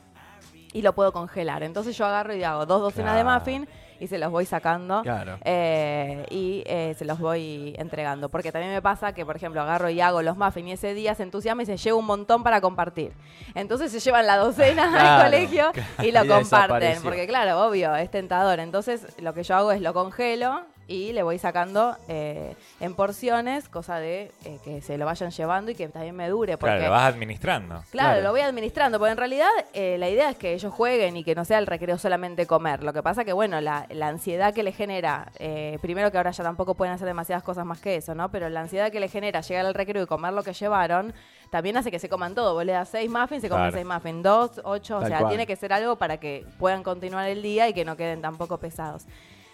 y 0.73 0.81
lo 0.81 0.93
puedo 0.93 1.11
congelar. 1.11 1.63
Entonces 1.63 1.97
yo 1.97 2.05
agarro 2.05 2.35
y 2.35 2.43
hago 2.43 2.65
dos 2.65 2.81
docenas 2.81 3.15
de 3.15 3.23
muffin 3.23 3.67
y 3.99 4.07
se 4.07 4.17
los 4.17 4.31
voy 4.31 4.45
sacando 4.45 5.01
Claro. 5.03 5.37
eh, 5.43 6.25
y 6.29 6.63
eh, 6.65 6.95
se 6.97 7.05
los 7.05 7.19
voy 7.19 7.73
entregando. 7.77 8.29
Porque 8.29 8.51
también 8.51 8.73
me 8.73 8.81
pasa 8.81 9.13
que, 9.13 9.25
por 9.25 9.35
ejemplo, 9.35 9.61
agarro 9.61 9.89
y 9.89 9.99
hago 10.01 10.21
los 10.21 10.37
muffins 10.37 10.67
y 10.69 10.71
ese 10.71 10.93
día 10.93 11.15
se 11.15 11.23
entusiasma 11.23 11.63
y 11.63 11.65
se 11.65 11.77
lleva 11.77 11.97
un 11.97 12.05
montón 12.05 12.43
para 12.43 12.61
compartir. 12.61 13.11
Entonces 13.55 13.91
se 13.91 13.99
llevan 13.99 14.25
la 14.27 14.37
docena 14.37 14.89
Claro, 14.91 15.09
al 15.09 15.23
colegio 15.25 15.71
y 16.03 16.11
lo 16.11 16.23
Y 16.25 16.27
comparten. 16.27 17.01
Porque, 17.03 17.27
claro, 17.27 17.65
obvio, 17.67 17.95
es 17.95 18.09
tentador. 18.11 18.59
Entonces 18.59 19.05
lo 19.21 19.33
que 19.33 19.43
yo 19.43 19.55
hago 19.55 19.71
es 19.71 19.81
lo 19.81 19.93
congelo 19.93 20.61
y 20.89 21.13
le 21.13 21.21
voy 21.21 21.37
sacando 21.37 21.95
eh, 22.07 22.55
en 22.79 22.95
porciones, 22.95 23.69
cosa 23.69 23.99
de 23.99 24.31
eh, 24.43 24.57
que 24.63 24.81
se 24.81 24.97
lo 24.97 25.05
vayan 25.05 25.29
llevando 25.29 25.69
y 25.69 25.75
que 25.75 25.87
también 25.87 26.15
me 26.15 26.27
dure. 26.27 26.57
Porque, 26.57 26.71
Claro, 26.77 26.85
lo 26.87 26.91
vas 26.91 27.13
administrando. 27.13 27.75
Claro, 27.91 28.09
Claro. 28.09 28.21
lo 28.23 28.31
voy 28.31 28.41
administrando, 28.41 28.97
porque 28.97 29.11
en 29.11 29.17
realidad 29.17 29.47
eh, 29.73 29.97
la 29.99 30.09
idea 30.09 30.31
es 30.31 30.37
que 30.37 30.53
ellos 30.53 30.73
jueguen 30.73 31.15
y 31.15 31.23
que 31.23 31.35
no 31.35 31.45
sea 31.45 31.59
el 31.59 31.67
recreo 31.67 31.99
solamente 31.99 32.47
comer. 32.47 32.83
Lo 32.83 32.91
que 32.91 33.03
pasa 33.03 33.23
que, 33.23 33.33
bueno, 33.33 33.61
la, 33.61 33.85
la 33.91 34.07
ansiedad 34.07 34.51
que 34.51 34.63
le 34.63 34.71
genera, 34.71 35.31
eh, 35.37 35.77
primero 35.81 36.09
que 36.11 36.17
ahora 36.17 36.31
ya 36.31 36.43
tampoco 36.43 36.73
pueden 36.73 36.93
hacer 36.95 37.07
demasiadas 37.07 37.43
cosas 37.43 37.65
más 37.67 37.79
que 37.79 37.95
eso, 37.97 38.15
¿no? 38.15 38.31
Pero 38.31 38.49
la 38.49 38.61
ansiedad 38.61 38.91
que 38.91 38.99
le 38.99 39.09
genera 39.09 39.41
llegar 39.41 39.67
al 39.67 39.75
recreo 39.75 40.01
y 40.03 40.07
comer 40.07 40.33
lo 40.33 40.41
que 40.41 40.53
llevaron, 40.53 41.13
también 41.51 41.77
hace 41.77 41.91
que 41.91 41.99
se 41.99 42.09
coman 42.09 42.33
todo. 42.33 42.55
Vos 42.55 42.65
le 42.65 42.71
das 42.71 42.89
seis 42.89 43.09
muffins, 43.11 43.41
se 43.43 43.49
comen 43.49 43.69
Claro. 43.71 43.75
seis 43.77 43.85
muffins, 43.85 44.23
dos, 44.23 44.61
ocho, 44.63 44.97
o 44.97 45.05
sea, 45.05 45.19
cual. 45.19 45.29
tiene 45.29 45.45
que 45.45 45.55
ser 45.55 45.71
algo 45.71 45.97
para 45.97 46.17
que 46.17 46.45
puedan 46.57 46.81
continuar 46.81 47.27
el 47.29 47.43
día 47.43 47.67
y 47.69 47.73
que 47.73 47.85
no 47.85 47.95
queden 47.95 48.21
tampoco 48.21 48.57
pesados. 48.57 49.05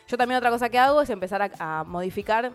Yo 0.08 0.18
también 0.18 0.38
otra 0.38 0.50
cosa 0.52 0.70
que 0.70 0.78
hago 0.80 1.02
es 1.02 1.10
empezar 1.10 1.42
a, 1.42 1.80
a 1.80 1.84
modificar 1.84 2.52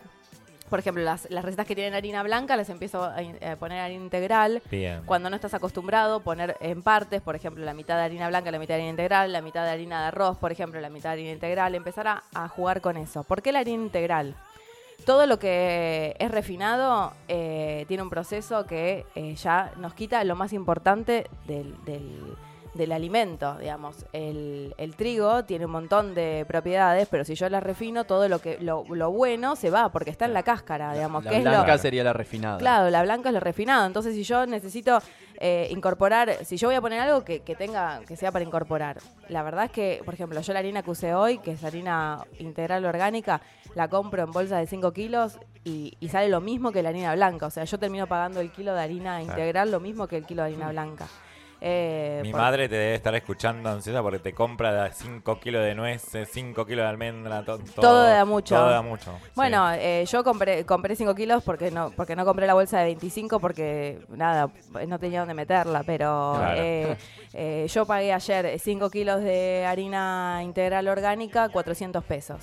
por 0.69 0.79
ejemplo, 0.79 1.03
las, 1.03 1.29
las 1.31 1.45
recetas 1.45 1.67
que 1.67 1.75
tienen 1.75 1.95
harina 1.95 2.23
blanca, 2.23 2.57
les 2.57 2.69
empiezo 2.71 3.03
a, 3.03 3.21
in- 3.23 3.45
a 3.45 3.57
poner 3.57 3.81
harina 3.81 4.05
integral. 4.05 4.63
Bien. 4.71 5.03
Cuando 5.05 5.29
no 5.29 5.35
estás 5.35 5.53
acostumbrado, 5.53 6.21
poner 6.21 6.57
en 6.61 6.81
partes, 6.85 7.21
por 7.23 7.35
ejemplo, 7.35 7.65
la 7.65 7.75
mitad 7.75 7.97
de 7.97 8.05
harina 8.05 8.29
blanca, 8.29 8.53
la 8.53 8.61
mitad 8.61 8.75
de 8.75 8.83
harina 8.83 8.91
integral, 8.91 9.33
la 9.33 9.43
mitad 9.43 9.65
de 9.65 9.71
harina 9.71 10.01
de 10.03 10.07
arroz, 10.07 10.39
por 10.39 10.53
ejemplo, 10.53 10.81
la 10.81 10.89
mitad 10.89 11.09
de 11.09 11.15
harina 11.15 11.33
integral, 11.33 11.75
empezar 11.75 12.07
a, 12.07 12.23
a 12.35 12.47
jugar 12.47 12.81
con 12.83 12.97
eso. 12.97 13.25
¿Por 13.25 13.43
qué 13.43 13.51
la 13.51 13.59
harina 13.59 13.83
integral? 13.83 14.37
Todo 15.05 15.27
lo 15.27 15.41
que 15.41 16.15
es 16.21 16.31
refinado 16.31 17.15
eh, 17.27 17.85
tiene 17.89 18.05
un 18.05 18.11
proceso 18.11 18.65
que 18.65 19.07
eh, 19.17 19.35
ya 19.35 19.73
nos 19.77 19.93
quita 19.95 20.23
lo 20.23 20.37
más 20.37 20.53
importante 20.53 21.27
del, 21.49 21.75
del- 21.85 22.37
del 22.75 22.93
alimento, 22.93 23.57
digamos. 23.59 24.07
El, 24.13 24.75
el 24.79 24.95
trigo 24.95 25.45
tiene 25.45 25.67
un 25.67 25.73
montón 25.73 26.15
de 26.15 26.45
propiedades, 26.47 27.09
pero 27.11 27.25
si 27.25 27.35
yo 27.35 27.49
la 27.49 27.61
refino, 27.61 28.05
todo 28.05 28.29
lo 28.29 28.41
que 28.41 28.59
lo, 28.61 28.85
lo 28.89 29.11
bueno 29.11 29.57
se 29.57 29.71
va, 29.71 29.91
porque 29.91 30.11
está 30.11 30.27
en 30.27 30.35
la 30.35 30.43
cáscara, 30.43 30.93
digamos. 30.95 31.25
La 31.25 31.31
que 31.31 31.39
es 31.39 31.45
lo, 31.45 31.51
blanca 31.51 31.79
sería 31.79 32.05
la 32.05 32.13
refinada. 32.13 32.59
Claro, 32.59 32.91
la 32.91 33.03
blanca 33.03 33.31
es 33.31 33.35
lo 33.35 33.41
refinado. 33.41 33.87
Entonces, 33.87 34.15
si 34.15 34.23
yo 34.23 34.47
necesito 34.47 34.99
eh, 35.39 35.69
incorporar, 35.71 36.45
si 36.45 36.57
yo 36.57 36.69
voy 36.69 36.77
a 36.77 36.81
poner 36.81 37.01
algo 37.01 37.25
que, 37.25 37.41
que 37.41 37.55
tenga, 37.55 38.01
que 38.07 38.17
sea 38.17 38.31
para 38.31 38.45
incorporar. 38.45 38.99
La 39.29 39.43
verdad 39.43 39.65
es 39.65 39.71
que, 39.71 40.03
por 40.05 40.15
ejemplo, 40.15 40.41
yo 40.41 40.53
la 40.53 40.59
harina 40.59 40.83
que 40.83 40.91
usé 40.91 41.15
hoy, 41.15 41.39
que 41.39 41.53
es 41.53 41.65
harina 41.65 42.25
integral 42.39 42.85
orgánica, 42.85 43.41
la 43.75 43.89
compro 43.89 44.23
en 44.23 44.33
bolsa 44.33 44.59
de 44.59 44.67
5 44.67 44.93
kilos 44.93 45.39
y, 45.65 45.97
y 46.01 46.09
sale 46.09 46.29
lo 46.29 46.41
mismo 46.41 46.73
que 46.73 46.83
la 46.83 46.91
harina 46.91 47.15
blanca. 47.15 47.47
O 47.47 47.51
sea, 47.51 47.65
yo 47.65 47.79
termino 47.79 48.07
pagando 48.07 48.41
el 48.41 48.51
kilo 48.53 48.75
de 48.75 48.81
harina 48.81 49.23
integral 49.23 49.71
lo 49.71 49.81
mismo 49.81 50.07
que 50.07 50.17
el 50.17 50.27
kilo 50.27 50.43
de 50.43 50.51
harina 50.51 50.71
blanca. 50.71 51.07
Eh, 51.63 52.21
Mi 52.23 52.31
por- 52.33 52.41
madre 52.41 52.69
te 52.71 52.75
debe 52.75 52.95
estar 52.95 53.15
escuchando 53.15 53.69
ansiosa 53.69 54.01
porque 54.03 54.19
te 54.19 54.33
compra 54.33 54.91
5 54.93 55.39
kilos 55.41 55.63
de 55.63 55.75
nueces, 55.75 56.29
5 56.33 56.65
kilos 56.65 56.85
de 56.85 56.89
almendra, 56.89 57.45
to- 57.45 57.59
todo. 57.59 57.83
Todo 57.83 58.03
da 58.05 58.25
mucho. 58.25 58.55
Todo 58.57 58.71
da 58.71 58.81
mucho. 58.81 59.13
sí. 59.23 59.31
Bueno, 59.35 59.71
eh, 59.75 60.05
yo 60.11 60.25
compré 60.25 60.65
compré 60.65 60.97
5 60.97 61.15
kilos 61.15 61.43
porque 61.45 61.71
no 61.71 61.91
porque 61.91 62.17
no 62.17 62.25
compré 62.25 62.47
la 62.47 62.55
bolsa 62.55 62.79
de 62.79 62.85
25 62.87 63.41
porque 63.41 63.99
nada, 64.09 64.49
no 64.89 64.99
tenía 64.99 65.19
dónde 65.21 65.35
meterla, 65.35 65.83
pero 65.85 66.35
Claro. 66.39 66.61
eh, 66.63 66.97
eh, 67.35 67.67
yo 67.69 67.85
pagué 67.85 68.13
ayer 68.15 68.59
5 68.59 68.89
kilos 68.89 69.21
de 69.23 69.67
harina 69.67 70.41
integral 70.43 70.89
orgánica, 70.89 71.51
400 71.51 72.03
pesos. 72.05 72.39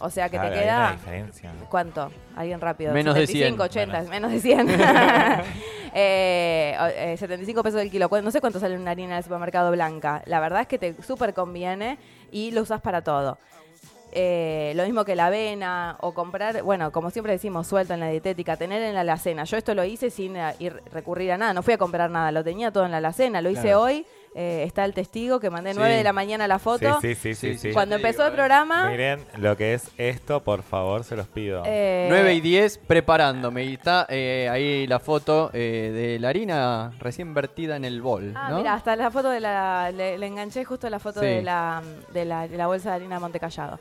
O 0.00 0.10
sea 0.10 0.28
que 0.28 0.36
Claro, 0.36 0.52
te 0.52 0.58
hay 0.58 0.64
una 0.64 0.74
queda... 0.74 0.92
diferencia. 0.92 1.52
¿Cuánto? 1.70 2.10
Alguien 2.36 2.60
rápido. 2.60 2.92
Menos 2.92 3.14
de 3.14 3.26
75, 3.26 3.68
100. 3.70 3.88
80, 3.90 4.10
menos 4.10 4.32
de 4.32 4.40
100. 4.40 4.66
Eh, 5.96 6.76
eh, 6.96 7.16
75 7.16 7.62
pesos 7.62 7.80
el 7.80 7.90
kilo. 7.90 8.08
No 8.22 8.30
sé 8.30 8.40
cuánto 8.40 8.58
sale 8.58 8.76
una 8.76 8.90
harina 8.90 9.14
del 9.14 9.24
supermercado 9.24 9.70
blanca. 9.70 10.22
La 10.26 10.40
verdad 10.40 10.62
es 10.62 10.66
que 10.66 10.78
te 10.78 11.00
súper 11.02 11.32
conviene 11.34 11.98
y 12.32 12.50
lo 12.50 12.62
usas 12.62 12.80
para 12.80 13.02
todo. 13.02 13.38
Eh, 14.16 14.72
lo 14.76 14.84
mismo 14.84 15.04
que 15.04 15.16
la 15.16 15.26
avena 15.26 15.96
o 16.00 16.14
comprar, 16.14 16.62
bueno, 16.62 16.92
como 16.92 17.10
siempre 17.10 17.32
decimos, 17.32 17.66
suelto 17.66 17.94
en 17.94 18.00
la 18.00 18.08
dietética, 18.10 18.56
tener 18.56 18.80
en 18.82 18.94
la 18.94 19.00
alacena. 19.00 19.42
Yo 19.42 19.56
esto 19.56 19.74
lo 19.74 19.82
hice 19.84 20.10
sin 20.10 20.36
eh, 20.36 20.54
ir 20.60 20.80
recurrir 20.92 21.32
a 21.32 21.38
nada, 21.38 21.52
no 21.52 21.62
fui 21.64 21.74
a 21.74 21.78
comprar 21.78 22.10
nada, 22.10 22.30
lo 22.30 22.44
tenía 22.44 22.70
todo 22.70 22.84
en 22.84 22.92
la 22.92 22.98
alacena, 22.98 23.40
lo 23.42 23.50
hice 23.50 23.62
Claro. 23.62 23.82
hoy. 23.82 24.06
Eh, 24.34 24.64
está 24.66 24.84
el 24.84 24.94
testigo 24.94 25.38
que 25.40 25.48
mandé 25.50 25.72
Sí. 25.72 25.78
9 25.78 25.94
de 25.96 26.02
la 26.04 26.12
mañana 26.12 26.48
la 26.48 26.58
foto. 26.58 27.00
Sí, 27.00 27.14
sí, 27.14 27.14
sí, 27.14 27.34
sí. 27.34 27.46
Sí, 27.52 27.52
sí. 27.58 27.68
sí. 27.68 27.72
Cuando 27.72 27.96
empezó 27.96 28.18
digo, 28.22 28.28
el 28.28 28.34
programa, 28.34 28.90
Miren 28.90 29.24
lo 29.36 29.56
que 29.56 29.74
es 29.74 29.90
esto, 29.96 30.42
por 30.42 30.62
favor, 30.62 31.04
se 31.04 31.14
los 31.16 31.26
pido. 31.28 31.62
eh, 31.66 32.06
9 32.10 32.34
y 32.34 32.40
10 32.40 32.78
preparándome 32.78 33.64
y 33.64 33.74
está 33.74 34.06
eh, 34.08 34.48
ahí 34.50 34.86
la 34.86 34.98
foto 34.98 35.50
eh, 35.52 35.90
de 35.94 36.18
la 36.18 36.28
harina 36.30 36.92
recién 36.98 37.32
vertida 37.34 37.76
en 37.76 37.84
el 37.84 38.02
bol, 38.02 38.32
Ah, 38.36 38.48
¿no? 38.50 38.56
mira, 38.58 38.74
hasta 38.74 38.96
la 38.96 39.10
foto 39.10 39.30
de 39.30 39.40
la. 39.40 39.90
Le, 39.92 40.18
le 40.18 40.26
enganché 40.26 40.64
justo 40.64 40.90
la 40.90 40.98
foto 40.98 41.20
Sí. 41.20 41.26
de, 41.26 41.42
la, 41.42 41.82
de, 42.12 42.24
la, 42.24 42.48
de 42.48 42.56
la 42.56 42.66
bolsa 42.66 42.90
de 42.90 42.96
harina 42.96 43.14
de 43.16 43.20
Montecallado. 43.20 43.78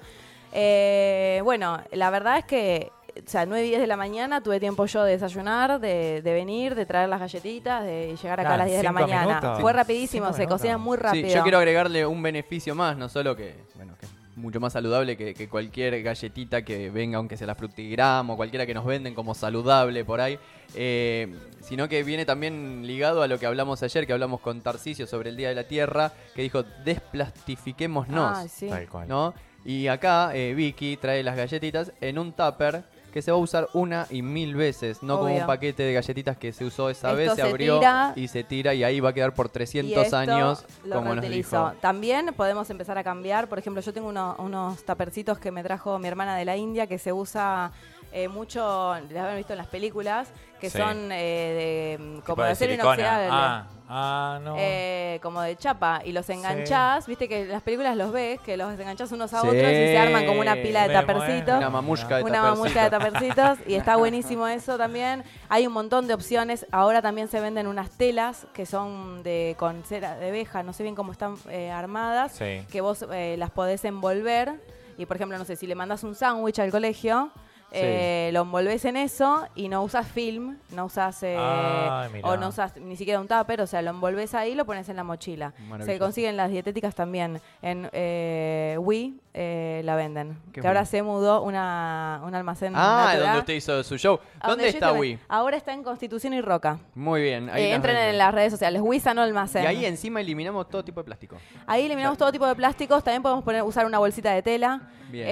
Eh, 0.51 1.41
bueno, 1.43 1.79
la 1.91 2.09
verdad 2.09 2.37
es 2.37 2.45
que. 2.45 2.91
O 3.15 3.29
sea, 3.29 3.45
9 3.45 3.65
y 3.65 3.69
10 3.69 3.81
de 3.81 3.87
la 3.87 3.97
mañana 3.97 4.41
tuve 4.41 4.59
tiempo 4.59 4.85
yo 4.85 5.03
de 5.03 5.11
desayunar, 5.13 5.79
de, 5.79 6.21
de 6.21 6.33
venir, 6.33 6.73
de 6.75 6.85
traer 6.85 7.09
las 7.09 7.19
galletitas, 7.19 7.83
de 7.83 8.15
llegar 8.21 8.39
acá 8.39 8.55
a 8.55 8.57
las 8.57 8.65
10 8.67 8.77
de 8.77 8.83
la 8.83 8.91
mañana. 8.91 9.27
minutos. 9.39 9.61
Fue 9.61 9.71
rapidísimo, 9.73 10.25
Cinco 10.27 10.33
se 10.35 10.39
minutos. 10.41 10.57
cocina 10.61 10.77
muy 10.77 10.97
rápido. 10.97 11.27
Sí, 11.29 11.33
yo 11.35 11.43
quiero 11.43 11.57
agregarle 11.59 12.05
un 12.05 12.21
beneficio 12.21 12.73
más, 12.75 12.97
no 12.97 13.09
solo 13.09 13.35
que, 13.35 13.55
bueno, 13.75 13.93
que 13.99 14.05
es 14.07 14.11
mucho 14.35 14.59
más 14.59 14.73
saludable 14.73 15.15
que, 15.15 15.35
que 15.35 15.47
cualquier 15.47 16.01
galletita 16.01 16.63
que 16.63 16.89
venga, 16.89 17.17
aunque 17.19 17.37
sea 17.37 17.45
la 17.45 17.53
frutigram 17.55 18.29
o 18.31 18.35
cualquiera 18.35 18.65
que 18.65 18.73
nos 18.73 18.83
venden 18.85 19.13
como 19.13 19.35
saludable 19.35 20.03
por 20.03 20.19
ahí, 20.19 20.39
eh, 20.73 21.31
sino 21.61 21.87
que 21.87 22.01
viene 22.03 22.25
también 22.25 22.87
ligado 22.87 23.21
a 23.21 23.27
lo 23.27 23.37
que 23.37 23.45
hablamos 23.45 23.83
ayer, 23.83 24.07
que 24.07 24.13
hablamos 24.13 24.41
con 24.41 24.61
Tarcisio 24.61 25.05
sobre 25.05 25.29
el 25.29 25.37
Día 25.37 25.49
de 25.49 25.55
la 25.55 25.65
Tierra, 25.65 26.11
que 26.35 26.41
dijo, 26.41 26.63
desplastifiquémonos, 26.83 28.37
Ah, 28.37 28.47
sí. 28.47 28.67
Tal 28.69 28.87
cual. 28.89 29.07
¿no? 29.07 29.33
Y 29.65 29.87
acá 29.87 30.31
eh, 30.33 30.53
Vicky 30.53 30.97
trae 30.97 31.23
las 31.23 31.35
galletitas 31.37 31.91
en 32.01 32.19
un 32.19 32.33
tupper 32.33 32.83
que 33.13 33.21
se 33.21 33.31
va 33.31 33.37
a 33.37 33.39
usar 33.39 33.69
una 33.73 34.07
y 34.09 34.21
mil 34.23 34.55
veces, 34.55 35.03
no 35.03 35.17
como 35.19 35.29
Obvio. 35.31 35.41
un 35.41 35.47
paquete 35.47 35.83
de 35.83 35.93
galletitas 35.93 36.35
que 36.35 36.51
se 36.51 36.65
usó 36.65 36.89
esa 36.89 37.09
Esto 37.09 37.17
vez, 37.17 37.29
se 37.29 37.35
se 37.35 37.41
abrió 37.43 37.77
tira. 37.79 38.13
y 38.15 38.27
se 38.27 38.43
tira 38.43 38.73
y 38.73 38.83
ahí 38.83 38.99
va 38.99 39.09
a 39.09 39.13
quedar 39.13 39.33
por 39.33 39.45
Y 39.45 39.49
300 39.49 40.03
esto 40.03 40.17
años, 40.17 40.65
lo 40.83 40.95
como 40.95 41.13
nos 41.13 41.23
reutilizo. 41.23 41.67
dijo. 41.69 41.79
También 41.79 42.33
podemos 42.35 42.69
empezar 42.71 42.97
a 42.97 43.03
cambiar. 43.03 43.47
Por 43.47 43.59
ejemplo, 43.59 43.81
yo 43.81 43.93
tengo 43.93 44.09
uno- 44.09 44.35
unos 44.39 44.83
tapercitos 44.83 45.37
que 45.37 45.51
me 45.51 45.63
trajo 45.63 45.99
mi 45.99 46.07
hermana 46.07 46.35
de 46.35 46.45
la 46.45 46.57
India 46.57 46.87
que 46.87 46.97
se 46.97 47.13
usa 47.13 47.71
eh, 48.13 48.27
mucho, 48.27 48.95
les 49.09 49.17
habrán 49.17 49.37
visto 49.37 49.53
en 49.53 49.57
las 49.57 49.67
películas, 49.67 50.31
que 50.59 50.69
Sí. 50.69 50.77
son 50.77 51.11
eh, 51.11 51.97
de, 51.99 52.21
como 52.21 52.43
de 52.43 52.51
acero 52.51 52.73
inoxidable. 52.73 53.27
Ah, 53.29 53.65
ah, 53.89 54.39
no. 54.41 54.55
Eh, 54.57 55.19
como 55.21 55.41
de 55.41 55.57
chapa 55.57 56.01
y 56.05 56.13
los 56.13 56.29
enganchás, 56.29 57.05
viste 57.05 57.27
que 57.27 57.41
en 57.41 57.49
las 57.49 57.61
películas 57.63 57.97
los 57.97 58.11
ves, 58.13 58.39
que 58.39 58.55
los 58.55 58.71
enganchás 58.79 59.11
unos 59.11 59.33
a 59.33 59.39
otros 59.41 59.55
y 59.55 59.59
se 59.59 59.97
arman 59.97 60.25
como 60.25 60.39
una 60.39 60.55
pila 60.55 60.87
de 60.87 60.93
tapercitos. 60.93 61.57
Una 61.57 61.69
mamushka 61.69 62.17
de 62.17 62.23
Una 62.23 62.33
tapercito. 62.33 62.55
mamushka 62.55 62.83
de 62.83 62.89
tapercitos 62.89 63.57
y 63.67 63.75
está 63.75 63.95
buenísimo 63.97 64.47
eso 64.47 64.77
también. 64.77 65.23
Hay 65.49 65.67
un 65.67 65.73
montón 65.73 66.07
de 66.07 66.13
opciones. 66.13 66.65
Ahora 66.71 67.01
también 67.01 67.27
se 67.27 67.41
venden 67.41 67.67
unas 67.67 67.89
telas 67.89 68.47
que 68.53 68.65
son 68.65 69.21
de 69.23 69.55
con 69.59 69.83
cera 69.83 70.15
de 70.15 70.29
abeja, 70.29 70.63
no 70.63 70.71
sé 70.71 70.83
bien 70.83 70.95
cómo 70.95 71.11
están 71.11 71.35
eh, 71.49 71.71
armadas, 71.71 72.33
Sí. 72.33 72.65
que 72.71 72.79
vos 72.79 73.05
eh, 73.11 73.35
las 73.37 73.49
podés 73.51 73.83
envolver. 73.83 74.53
Y 74.97 75.07
por 75.07 75.17
ejemplo, 75.17 75.37
no 75.37 75.43
sé, 75.45 75.55
si 75.57 75.65
le 75.67 75.75
mandas 75.75 76.03
un 76.03 76.13
sándwich 76.15 76.59
al 76.59 76.69
colegio, 76.71 77.31
eh, 77.73 78.29
lo 78.33 78.41
envolves 78.41 78.85
en 78.85 78.97
eso 78.97 79.47
y 79.55 79.67
no 79.67 79.83
usas 79.83 80.07
film, 80.07 80.57
no 80.71 80.85
usas 80.85 81.23
eh, 81.23 81.37
Ay, 81.39 82.21
o 82.23 82.37
no 82.37 82.49
usas 82.49 82.77
ni 82.77 82.95
siquiera 82.95 83.19
un 83.19 83.27
tupper, 83.27 83.61
o 83.61 83.67
sea, 83.67 83.81
lo 83.81 83.89
envolves 83.89 84.33
ahí 84.35 84.51
y 84.51 84.55
lo 84.55 84.65
pones 84.65 84.87
en 84.89 84.95
la 84.95 85.03
mochila. 85.03 85.53
Se 85.83 85.97
consiguen 85.99 86.37
las 86.37 86.49
dietéticas 86.51 86.93
también. 86.95 87.41
En 87.61 87.89
eh, 87.93 88.77
Wii 88.79 89.19
eh, 89.33 89.81
la 89.83 89.95
venden. 89.95 90.37
Que 90.51 90.65
ahora 90.67 90.85
se 90.85 91.01
mudó 91.01 91.41
una, 91.41 92.21
un 92.25 92.35
almacén 92.35 92.73
Ah, 92.75 93.05
natural. 93.07 93.19
donde 93.25 93.39
usted 93.39 93.53
hizo 93.55 93.83
su 93.83 93.97
show. 93.97 94.19
¿Dónde 94.45 94.67
está 94.67 94.87
estuve. 94.87 94.99
Wii? 94.99 95.19
Ahora 95.27 95.57
está 95.57 95.73
en 95.73 95.83
Constitución 95.83 96.33
y 96.33 96.41
Roca. 96.41 96.77
Muy 96.93 97.21
bien. 97.21 97.49
Ahí 97.49 97.63
Eh, 97.63 97.73
entren 97.73 97.97
en 97.97 98.17
las 98.17 98.33
redes 98.33 98.51
sociales. 98.51 98.81
Wii 98.83 98.99
Sano 98.99 99.21
Almacén. 99.23 99.63
Y 99.63 99.65
ahí 99.67 99.85
encima 99.85 100.21
eliminamos 100.21 100.69
todo 100.69 100.83
tipo 100.83 100.99
de 100.99 101.05
plástico. 101.05 101.37
Ahí 101.65 101.85
eliminamos 101.85 102.17
todo 102.17 102.31
tipo 102.31 102.45
de 102.45 102.55
plásticos. 102.55 103.03
También 103.03 103.23
podemos 103.23 103.43
poner, 103.43 103.63
usar 103.63 103.85
una 103.85 103.97
bolsita 103.99 104.31
de 104.31 104.43
tela. 104.43 104.81
Bien. 105.09 105.27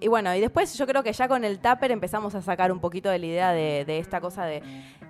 Y 0.00 0.08
bueno, 0.08 0.34
y 0.34 0.40
después 0.40 0.76
yo 0.76 0.86
creo 0.86 1.02
que 1.02 1.12
ya 1.12 1.28
con 1.28 1.44
el 1.44 1.58
tupper 1.58 1.90
empezamos 1.90 2.34
a 2.34 2.42
sacar 2.42 2.70
un 2.72 2.80
poquito 2.80 3.08
de 3.10 3.18
la 3.18 3.26
idea 3.26 3.52
de, 3.52 3.84
de 3.84 3.98
esta 3.98 4.20
cosa 4.20 4.44
de... 4.44 4.62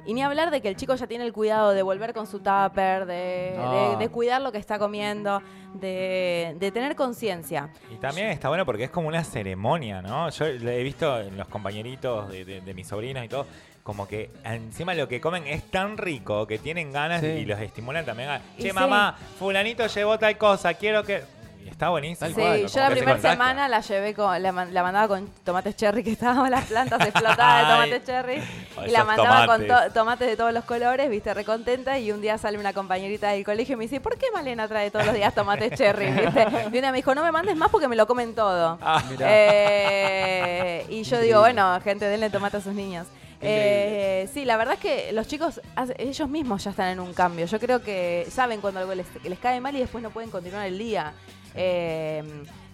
Y 0.06 0.14
ni 0.14 0.22
hablar 0.22 0.50
de 0.50 0.62
que 0.62 0.68
el 0.68 0.76
chico 0.76 0.94
ya 0.94 1.06
tiene 1.06 1.24
el 1.26 1.34
cuidado 1.34 1.72
de 1.72 1.82
volver 1.82 2.14
con 2.14 2.26
su 2.26 2.38
tupper, 2.38 3.04
de, 3.04 3.52
No. 3.56 3.90
de- 3.90 3.96
de 3.98 4.08
cuidar 4.08 4.40
lo 4.40 4.50
que 4.52 4.56
está 4.58 4.78
comiendo, 4.78 5.42
de, 5.74 6.56
de 6.58 6.70
tener 6.72 6.96
conciencia. 6.96 7.68
Y 7.92 7.96
también 7.96 8.28
está 8.28 8.48
bueno 8.48 8.64
porque 8.64 8.84
es 8.84 8.90
como 8.90 9.08
una 9.08 9.22
ceremonia, 9.24 10.00
¿no? 10.00 10.30
Yo 10.30 10.46
he 10.46 10.82
visto 10.82 11.20
en 11.20 11.36
los 11.36 11.48
compañeritos 11.48 12.30
de, 12.30 12.44
de- 12.46 12.60
de 12.62 12.74
mis 12.74 12.86
sobrinos 12.88 13.22
y 13.24 13.28
todo, 13.28 13.46
como 13.82 14.08
que 14.08 14.30
encima 14.44 14.94
lo 14.94 15.08
que 15.08 15.20
comen 15.20 15.46
es 15.46 15.70
tan 15.70 15.98
rico 15.98 16.46
que 16.46 16.58
tienen 16.58 16.90
ganas 16.92 17.20
Sí. 17.20 17.26
y 17.26 17.44
los 17.44 17.60
estimulan 17.60 18.04
también 18.06 18.30
a, 18.30 18.40
Y 18.56 18.62
che 18.62 18.68
sí. 18.68 18.72
mamá, 18.72 19.16
fulanito 19.38 19.86
llevó 19.86 20.18
tal 20.18 20.38
cosa, 20.38 20.72
quiero 20.74 21.02
que... 21.04 21.22
Y 21.64 21.68
está 21.68 21.88
buenísimo. 21.90 22.20
Tal 22.26 22.34
Sí, 22.34 22.40
cual, 22.40 22.66
yo 22.66 22.80
la 22.80 22.90
primera 22.90 23.18
semana 23.20 23.68
la 23.68 23.80
llevé 23.80 24.14
con, 24.14 24.42
la, 24.42 24.52
man- 24.52 24.72
la 24.72 24.82
mandaba 24.82 25.08
con 25.08 25.28
tomates 25.44 25.76
cherry 25.76 26.02
que 26.04 26.12
estaban 26.12 26.50
las 26.50 26.64
plantas 26.64 27.00
explotadas 27.06 27.66
de 27.68 27.72
tomates 27.74 28.04
cherry 28.04 28.42
y 28.86 28.90
la 28.90 29.04
mandaba 29.04 29.46
con 29.46 29.66
tomates. 29.66 29.88
to- 29.88 29.92
tomates 30.00 30.28
de 30.28 30.36
todos 30.36 30.52
los 30.52 30.64
colores, 30.64 31.10
viste, 31.10 31.34
recontenta 31.34 31.98
y 31.98 32.10
un 32.12 32.20
día 32.20 32.38
sale 32.38 32.58
una 32.58 32.72
compañerita 32.72 33.30
del 33.30 33.44
colegio 33.44 33.74
y 33.74 33.76
me 33.76 33.84
dice, 33.84 34.00
¿por 34.00 34.16
qué 34.18 34.26
Malena 34.32 34.66
trae 34.68 34.90
todos 34.90 35.04
los 35.06 35.14
días 35.14 35.34
tomates 35.34 35.72
cherry? 35.78 36.10
¿Viste? 36.10 36.46
Y 36.62 36.66
un 36.66 36.72
día 36.72 36.90
me 36.90 36.96
dijo, 36.98 37.14
no 37.14 37.22
me 37.22 37.32
mandes 37.32 37.56
más 37.56 37.70
porque 37.70 37.88
me 37.88 37.96
lo 37.96 38.06
comen 38.06 38.34
todo. 38.34 38.78
Ah, 38.80 39.02
Mirá. 39.10 39.26
Eh, 39.30 40.86
y 40.88 41.02
yo 41.02 41.20
digo, 41.20 41.40
bueno, 41.40 41.80
gente, 41.82 42.04
denle 42.06 42.30
tomate 42.30 42.58
a 42.58 42.60
sus 42.60 42.74
niños. 42.74 43.06
Eh, 43.40 44.28
sí, 44.32 44.44
la 44.44 44.56
verdad 44.56 44.74
es 44.74 44.80
que 44.80 45.12
los 45.12 45.26
chicos, 45.28 45.60
ellos 45.98 46.28
mismos 46.28 46.64
ya 46.64 46.70
están 46.70 46.88
en 46.88 47.00
un 47.00 47.14
cambio. 47.14 47.46
Yo 47.46 47.60
creo 47.60 47.82
que 47.82 48.26
saben 48.30 48.60
cuando 48.60 48.80
algo 48.80 48.94
les, 48.94 49.06
les 49.24 49.38
cae 49.38 49.60
mal 49.60 49.74
y 49.76 49.80
después 49.80 50.02
no 50.02 50.10
pueden 50.10 50.30
continuar 50.30 50.66
el 50.66 50.78
día. 50.78 51.12
Eh, 51.54 52.22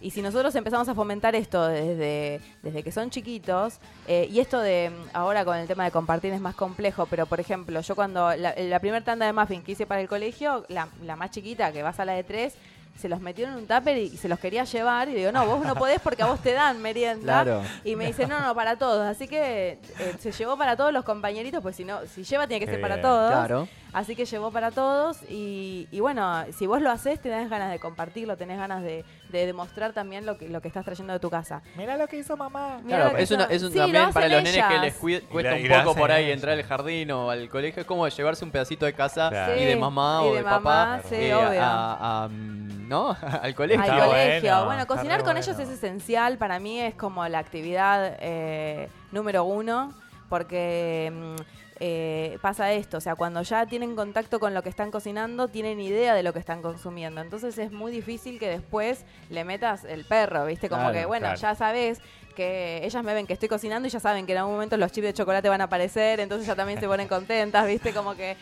y 0.01 0.11
si 0.11 0.21
nosotros 0.21 0.55
empezamos 0.55 0.87
a 0.89 0.95
fomentar 0.95 1.35
esto 1.35 1.67
desde, 1.67 2.41
desde 2.63 2.83
que 2.83 2.93
son 2.93 3.09
chiquitos, 3.09 3.79
eh, 4.07 4.29
y 4.31 4.41
esto 4.41 4.61
de 4.61 4.91
ahora 5.15 5.47
con 5.47 5.57
el 5.57 5.67
tema 5.67 5.85
de 5.85 5.91
compartir 5.91 6.33
es 6.35 6.41
más 6.41 6.55
complejo, 6.55 7.07
pero 7.07 7.25
por 7.25 7.41
ejemplo, 7.41 7.81
yo 7.81 7.95
cuando 7.95 8.37
la, 8.37 8.55
la 8.55 8.81
primera 8.81 9.03
tanda 9.03 9.25
de 9.25 9.33
muffin 9.33 9.63
que 9.63 9.73
hice 9.73 9.87
para 9.87 10.03
el 10.03 10.09
colegio, 10.09 10.67
la, 10.69 10.89
la 11.03 11.17
más 11.17 11.31
chiquita, 11.31 11.73
que 11.73 11.83
va 11.83 11.95
a 11.97 12.05
la 12.05 12.13
de 12.13 12.25
tres, 12.25 12.55
se 12.97 13.09
los 13.09 13.21
metió 13.21 13.47
en 13.47 13.55
un 13.55 13.67
tupper 13.67 13.97
y, 13.99 14.17
se 14.17 14.29
los 14.29 14.39
quería 14.39 14.65
llevar. 14.65 15.09
Y 15.09 15.15
digo, 15.15 15.33
no, 15.33 15.47
vos 15.47 15.65
no 15.65 15.75
podés 15.77 16.01
porque 16.01 16.23
a 16.23 16.27
vos 16.27 16.41
te 16.41 16.53
dan 16.53 16.81
merienda. 16.81 17.43
Claro. 17.43 17.63
Y 17.85 17.97
me 17.97 18.07
dice, 18.07 18.27
no, 18.27 18.41
no, 18.41 18.55
para 18.55 18.77
todos. 18.77 19.05
Así 19.05 19.29
que 19.29 19.79
eh, 19.99 20.15
se 20.19 20.33
llevó 20.33 20.57
para 20.57 20.77
todos 20.77 20.93
los 20.93 21.05
compañeritos, 21.05 21.63
pues 21.63 21.77
si 21.77 21.85
no, 21.85 22.07
si 22.07 22.25
lleva 22.25 22.47
tiene 22.47 22.61
que 22.61 22.67
Qué 22.67 22.73
ser 22.73 22.81
para 22.81 22.97
bien. 22.97 23.03
todos. 23.03 23.31
Claro. 23.31 23.69
Así 23.95 24.17
que 24.17 24.25
llevó 24.27 24.51
para 24.51 24.73
todos 24.73 25.19
y, 25.31 25.87
y 25.93 26.01
bueno, 26.01 26.45
si 26.53 26.67
vos 26.67 26.83
lo 26.83 26.91
haces, 26.91 27.21
tenés 27.23 27.49
ganas 27.49 27.71
de 27.71 27.79
compartirlo, 27.79 28.37
tenés 28.37 28.59
ganas 28.59 28.83
de, 28.83 29.05
de 29.31 29.47
demostrar 29.47 29.93
también 29.93 30.27
lo 30.27 30.37
que, 30.37 30.49
lo 30.49 30.61
que 30.61 30.67
estás 30.69 30.85
trayendo 30.85 31.13
de 31.13 31.21
tu 31.21 31.31
casa. 31.31 31.63
Mira 31.77 31.97
lo 31.97 32.09
que 32.09 32.19
hizo 32.19 32.37
mamá. 32.37 32.81
Mirá 32.83 32.97
Claro, 32.97 33.11
lo 33.13 33.17
que 33.17 33.23
es, 33.23 33.31
una, 33.31 33.45
es 33.45 33.63
un 33.63 33.71
Sí, 33.71 33.79
lo 33.79 33.85
también 33.85 34.13
para 34.13 34.27
los 34.29 34.43
nenes 34.43 34.53
que 34.53 34.59
ellas. 34.59 34.81
les 34.83 35.01
cui- 35.01 35.21
cuesta 35.29 35.57
la- 35.57 35.79
un 35.79 35.85
poco 35.85 35.97
por 35.97 36.11
ahí 36.11 36.25
ellas. 36.25 36.35
entrar 36.35 36.59
al 36.59 36.65
jardín 36.65 37.11
o 37.13 37.31
al 37.31 37.49
colegio. 37.49 37.81
Es 37.83 37.87
como 37.87 38.07
llevarse 38.09 38.45
un 38.45 38.51
pedacito 38.51 38.85
de 38.85 38.93
casa 38.95 39.29
Claro. 39.31 39.57
y 39.57 39.65
de 39.65 39.77
mamá 39.77 40.23
o 40.23 40.31
de 40.33 40.39
de, 40.39 40.43
mamá, 40.43 40.61
papá 40.99 41.01
sí, 41.09 41.15
eh, 41.15 41.35
obvio. 41.37 41.63
a, 41.63 42.25
a- 42.25 42.29
mm, 42.29 42.89
¿no? 42.89 43.17
al 43.43 43.55
colegio. 43.55 43.81
Al 43.83 43.89
Está 43.91 44.07
colegio. 44.07 44.41
bueno, 44.51 44.65
Bueno, 44.67 44.83
está 44.83 44.95
cocinar 44.95 45.19
re 45.21 45.25
con 45.25 45.37
ellos 45.37 45.55
bueno. 45.57 45.71
es 45.71 45.79
esencial. 45.79 46.37
Para 46.37 46.59
mí 46.59 46.81
es 46.81 46.97
como 46.97 47.27
la 47.29 47.39
actividad 47.39 48.17
eh, 48.19 48.89
número 49.13 49.45
uno, 49.45 49.95
porque 50.35 51.13
mm, 51.15 51.37
eh, 51.79 52.39
pasa 52.43 52.73
esto. 52.73 52.97
O 52.97 53.01
sea, 53.01 53.15
cuando 53.15 53.41
ya 53.43 53.67
tienen 53.67 53.95
contacto 53.95 54.41
con 54.41 54.53
lo 54.53 54.65
que 54.65 54.69
están 54.69 54.91
cocinando, 54.91 55.47
tienen 55.47 55.81
idea 55.81 56.13
de 56.13 56.25
lo 56.25 56.33
que 56.33 56.41
están 56.41 56.61
consumiendo. 56.61 57.21
Entonces 57.21 57.57
es 57.57 57.71
muy 57.71 57.93
difícil 57.93 58.41
que 58.41 58.49
después 58.49 59.05
le 59.31 59.45
metas 59.45 59.85
el 59.85 60.05
perro, 60.05 60.45
¿viste? 60.47 60.69
Como 60.69 60.83
Claro, 60.83 60.99
que, 60.99 61.07
bueno, 61.07 61.27
claro. 61.27 61.41
ya 61.41 61.55
sabes 61.55 62.01
que 62.35 62.85
ellas 62.85 63.05
me 63.05 63.15
ven 63.15 63.29
que 63.29 63.33
estoy 63.33 63.49
cocinando 63.49 63.87
y 63.87 63.93
ya 63.93 64.01
saben 64.01 64.27
que 64.27 64.33
en 64.33 64.39
algún 64.39 64.55
momento 64.55 64.77
los 64.77 64.91
chips 64.91 65.07
de 65.07 65.15
chocolate 65.15 65.49
van 65.49 65.61
a 65.61 65.65
aparecer, 65.65 66.19
entonces 66.19 66.49
ya 66.49 66.57
también 66.57 66.81
se 66.81 66.89
ponen 66.89 67.07
contentas, 67.07 67.65
¿viste? 67.69 67.95
Como 67.95 68.17
que 68.17 68.37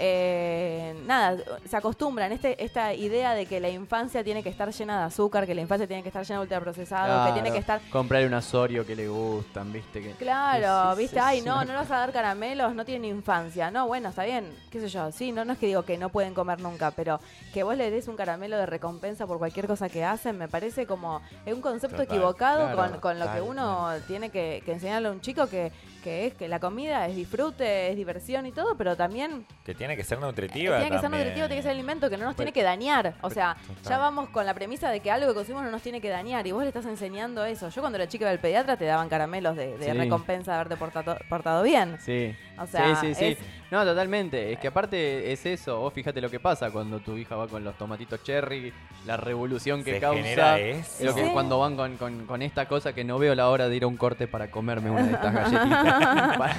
eh, 0.00 0.94
nada, 1.06 1.36
se 1.68 1.76
acostumbran. 1.76 2.30
Este, 2.30 2.62
esta 2.62 2.94
idea 2.94 3.34
de 3.34 3.46
que 3.46 3.58
la 3.58 3.68
infancia 3.68 4.22
tiene 4.22 4.42
que 4.42 4.48
estar 4.48 4.70
llena 4.72 5.00
de 5.00 5.04
azúcar, 5.06 5.46
que 5.46 5.54
la 5.54 5.60
infancia 5.60 5.88
tiene 5.88 6.02
que 6.02 6.08
estar 6.08 6.24
llena 6.24 6.38
de 6.38 6.42
ultraprocesado, 6.42 7.26
que 7.26 7.32
tiene 7.32 7.50
que 7.50 7.58
estar. 7.58 7.80
Comprar 7.90 8.24
un 8.24 8.34
asorio 8.34 8.86
que 8.86 8.94
le 8.94 9.08
gustan, 9.08 9.72
¿viste? 9.72 10.00
Que, 10.00 10.12
claro, 10.12 10.94
¿viste? 10.96 11.18
Ay, 11.18 11.40
no, 11.40 11.56
no 11.64 11.72
le 11.72 11.78
vas 11.78 11.90
a 11.90 11.98
dar 11.98 12.12
caramelos, 12.12 12.74
no 12.74 12.84
tienen 12.84 13.16
infancia. 13.16 13.70
No, 13.70 13.88
bueno, 13.88 14.10
está 14.10 14.24
bien, 14.24 14.52
qué 14.70 14.80
sé 14.80 14.88
yo. 14.88 15.10
Sí, 15.10 15.32
no, 15.32 15.44
no 15.44 15.54
es 15.54 15.58
que 15.58 15.66
digo 15.66 15.82
que 15.82 15.98
no 15.98 16.10
pueden 16.10 16.32
comer 16.32 16.60
nunca, 16.60 16.92
pero 16.92 17.20
que 17.52 17.64
vos 17.64 17.76
le 17.76 17.90
des 17.90 18.06
un 18.06 18.16
caramelo 18.16 18.56
de 18.56 18.66
recompensa 18.66 19.26
por 19.26 19.38
cualquier 19.38 19.66
cosa 19.66 19.88
que 19.88 20.04
hacen, 20.04 20.38
me 20.38 20.46
parece 20.46 20.86
como 20.86 21.20
es 21.44 21.52
un 21.52 21.60
concepto 21.60 22.02
equivocado 22.02 22.76
con, 22.76 23.00
con, 23.00 23.18
lo 23.18 23.32
que 23.32 23.40
uno 23.40 23.90
tiene 24.06 24.30
que, 24.30 24.62
que 24.64 24.72
enseñarle 24.72 25.08
a 25.08 25.10
un 25.10 25.20
chico 25.20 25.48
que 25.48 25.72
que 26.02 26.26
es 26.26 26.34
que 26.34 26.48
la 26.48 26.60
comida 26.60 27.06
es 27.06 27.16
disfrute, 27.16 27.90
es 27.90 27.96
diversión 27.96 28.46
y 28.46 28.52
todo, 28.52 28.76
pero 28.76 28.96
también... 28.96 29.46
Que 29.64 29.74
tiene 29.74 29.87
que 29.96 30.04
ser 30.04 30.18
nutritiva. 30.18 30.78
tiene 30.78 30.96
que 30.96 31.00
ser 31.00 31.10
nutritiva, 31.10 31.46
tiene 31.46 31.56
que 31.56 31.62
ser 31.62 31.70
alimento 31.72 32.10
que 32.10 32.16
no 32.16 32.24
nos 32.24 32.36
tiene 32.36 32.52
que 32.52 32.62
dañar. 32.62 33.14
O 33.20 33.30
sea, 33.30 33.56
ya 33.88 33.98
vamos 33.98 34.28
con 34.30 34.46
la 34.46 34.54
premisa 34.54 34.90
de 34.90 35.00
que 35.00 35.10
algo 35.10 35.28
que 35.28 35.34
consumimos 35.34 35.64
no 35.64 35.70
nos 35.70 35.82
tiene 35.82 36.00
que 36.00 36.08
dañar 36.08 36.46
y 36.46 36.52
vos 36.52 36.62
le 36.62 36.68
estás 36.68 36.86
enseñando 36.86 37.44
eso. 37.44 37.68
Yo 37.68 37.80
cuando 37.80 37.96
era 37.96 38.08
chica 38.08 38.28
del 38.28 38.38
pediatra 38.38 38.76
te 38.76 38.84
daban 38.84 39.08
caramelos 39.08 39.56
de, 39.56 39.76
recompensa 39.94 40.52
de 40.52 40.56
haberte 40.56 40.76
portado, 40.76 41.18
portado 41.28 41.62
bien. 41.62 41.96
Sí. 42.00 42.34
O 42.60 42.66
sea, 42.66 42.96
sí, 42.96 43.14
sí, 43.14 43.34
sí. 43.34 43.44
No, 43.70 43.84
totalmente. 43.84 44.52
Es 44.52 44.58
que 44.58 44.68
aparte 44.68 45.30
es 45.32 45.44
eso. 45.44 45.80
Vos 45.80 45.92
fíjate 45.92 46.20
lo 46.20 46.30
que 46.30 46.40
pasa 46.40 46.70
cuando 46.70 47.00
tu 47.00 47.16
hija 47.16 47.36
va 47.36 47.46
con 47.48 47.62
los 47.62 47.76
tomatitos 47.76 48.22
cherry, 48.22 48.72
la 49.06 49.16
revolución 49.16 49.84
que 49.84 50.00
causa. 50.00 50.58
Lo 51.02 51.14
que 51.14 51.30
cuando 51.32 51.58
van 51.58 51.76
con, 51.76 52.26
con, 52.26 52.42
esta 52.42 52.66
cosa 52.66 52.94
que 52.94 53.04
no 53.04 53.18
veo 53.18 53.34
la 53.34 53.48
hora 53.48 53.68
de 53.68 53.76
ir 53.76 53.84
a 53.84 53.86
un 53.86 53.96
corte 53.96 54.26
para 54.26 54.50
comerme 54.50 54.90
una 54.90 55.02
de 55.02 55.12
estas 55.12 55.34
galletitas. 55.52 56.56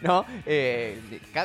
no, 0.02 0.24
eh, 0.46 1.00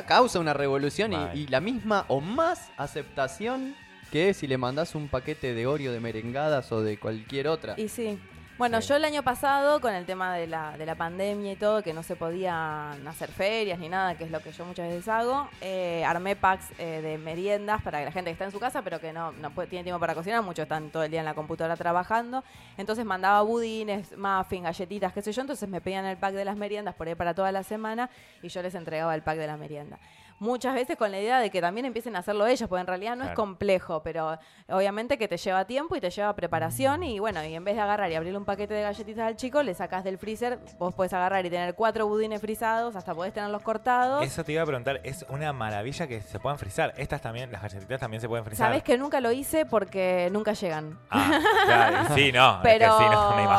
causa 0.06 0.38
una 0.38 0.54
revolución 0.54 1.12
y, 1.12 1.40
y, 1.40 1.46
la 1.48 1.60
misma 1.60 2.04
o 2.08 2.20
más 2.20 2.70
aceptación 2.76 3.74
que 4.12 4.34
si 4.34 4.46
le 4.46 4.56
mandas 4.56 4.94
un 4.94 5.08
paquete 5.08 5.52
de 5.52 5.66
Oreo 5.66 5.92
de 5.92 6.00
merengadas 6.00 6.70
o 6.70 6.80
de 6.80 6.98
cualquier 6.98 7.48
otra. 7.48 7.74
Y 7.76 7.88
sí. 7.88 8.18
Bueno, 8.58 8.80
yo 8.80 8.96
el 8.96 9.04
año 9.04 9.22
pasado, 9.22 9.82
con 9.82 9.92
el 9.92 10.06
tema 10.06 10.34
de 10.34 10.46
la, 10.46 10.78
de 10.78 10.86
la 10.86 10.94
pandemia 10.94 11.52
y 11.52 11.56
todo, 11.56 11.82
que 11.82 11.92
no 11.92 12.02
se 12.02 12.16
podían 12.16 13.06
hacer 13.06 13.30
ferias 13.30 13.78
ni 13.78 13.90
nada, 13.90 14.16
que 14.16 14.24
es 14.24 14.30
lo 14.30 14.40
que 14.40 14.50
yo 14.50 14.64
muchas 14.64 14.88
veces 14.88 15.06
hago, 15.08 15.46
eh, 15.60 16.02
armé 16.06 16.36
packs 16.36 16.70
eh, 16.78 17.02
de 17.02 17.18
meriendas 17.18 17.82
para 17.82 18.02
la 18.02 18.10
gente 18.10 18.30
que 18.30 18.32
está 18.32 18.46
en 18.46 18.52
su 18.52 18.58
casa, 18.58 18.80
pero 18.80 18.98
que 18.98 19.12
no, 19.12 19.32
no 19.32 19.50
tiene 19.50 19.84
tiempo 19.84 20.00
para 20.00 20.14
cocinar, 20.14 20.42
muchos 20.42 20.62
están 20.62 20.88
todo 20.88 21.02
el 21.02 21.10
día 21.10 21.20
en 21.20 21.26
la 21.26 21.34
computadora 21.34 21.76
trabajando. 21.76 22.44
Entonces 22.78 23.04
mandaba 23.04 23.42
budines, 23.42 24.16
muffins, 24.16 24.64
galletitas, 24.64 25.12
qué 25.12 25.20
sé 25.20 25.32
yo, 25.32 25.42
entonces 25.42 25.68
me 25.68 25.82
pedían 25.82 26.06
el 26.06 26.16
pack 26.16 26.32
de 26.32 26.46
las 26.46 26.56
meriendas 26.56 26.94
por 26.94 27.08
ahí 27.08 27.14
para 27.14 27.34
toda 27.34 27.52
la 27.52 27.62
semana 27.62 28.08
y 28.42 28.48
yo 28.48 28.62
les 28.62 28.74
entregaba 28.74 29.14
el 29.14 29.20
pack 29.20 29.36
de 29.36 29.48
la 29.48 29.58
merienda 29.58 29.98
muchas 30.38 30.74
veces 30.74 30.96
con 30.96 31.10
la 31.10 31.20
idea 31.20 31.40
de 31.40 31.50
que 31.50 31.60
también 31.60 31.86
empiecen 31.86 32.16
a 32.16 32.20
hacerlo 32.20 32.46
ellos, 32.46 32.68
porque 32.68 32.80
en 32.80 32.86
realidad 32.86 33.16
no 33.16 33.24
es 33.24 33.32
complejo, 33.32 34.02
pero 34.02 34.38
obviamente 34.68 35.18
que 35.18 35.28
te 35.28 35.36
lleva 35.36 35.64
tiempo 35.64 35.96
y 35.96 36.00
te 36.00 36.10
lleva 36.10 36.34
preparación 36.34 37.02
y 37.02 37.18
bueno, 37.18 37.44
y 37.44 37.54
en 37.54 37.64
vez 37.64 37.76
de 37.76 37.82
agarrar 37.82 38.10
y 38.10 38.14
abrirle 38.14 38.38
un 38.38 38.44
paquete 38.44 38.74
de 38.74 38.82
galletitas 38.82 39.26
al 39.26 39.36
chico, 39.36 39.62
le 39.62 39.74
sacas 39.74 40.04
del 40.04 40.18
freezer, 40.18 40.58
vos 40.78 40.94
puedes 40.94 41.12
agarrar 41.12 41.44
y 41.46 41.50
tener 41.50 41.74
cuatro 41.74 42.06
budines 42.06 42.40
frisados, 42.40 42.96
hasta 42.96 43.14
podés 43.14 43.32
tenerlos 43.32 43.62
cortados. 43.62 44.24
Eso 44.24 44.44
te 44.44 44.52
iba 44.52 44.62
a 44.62 44.66
preguntar, 44.66 45.00
es 45.04 45.24
una 45.28 45.52
maravilla 45.52 46.06
que 46.06 46.20
se 46.20 46.38
puedan 46.38 46.58
frizar. 46.58 46.94
Estas 46.96 47.20
también, 47.20 47.50
las 47.52 47.62
galletitas 47.62 48.00
también 48.00 48.20
se 48.20 48.28
pueden 48.28 48.44
frizar. 48.44 48.68
Sabes 48.68 48.82
que 48.82 48.98
nunca 48.98 49.20
lo 49.20 49.32
hice 49.32 49.66
porque 49.66 50.28
nunca 50.32 50.52
llegan. 50.52 50.98
Ah, 51.10 52.10
sí, 52.14 52.32
no. 52.32 52.60
Pero 52.62 52.98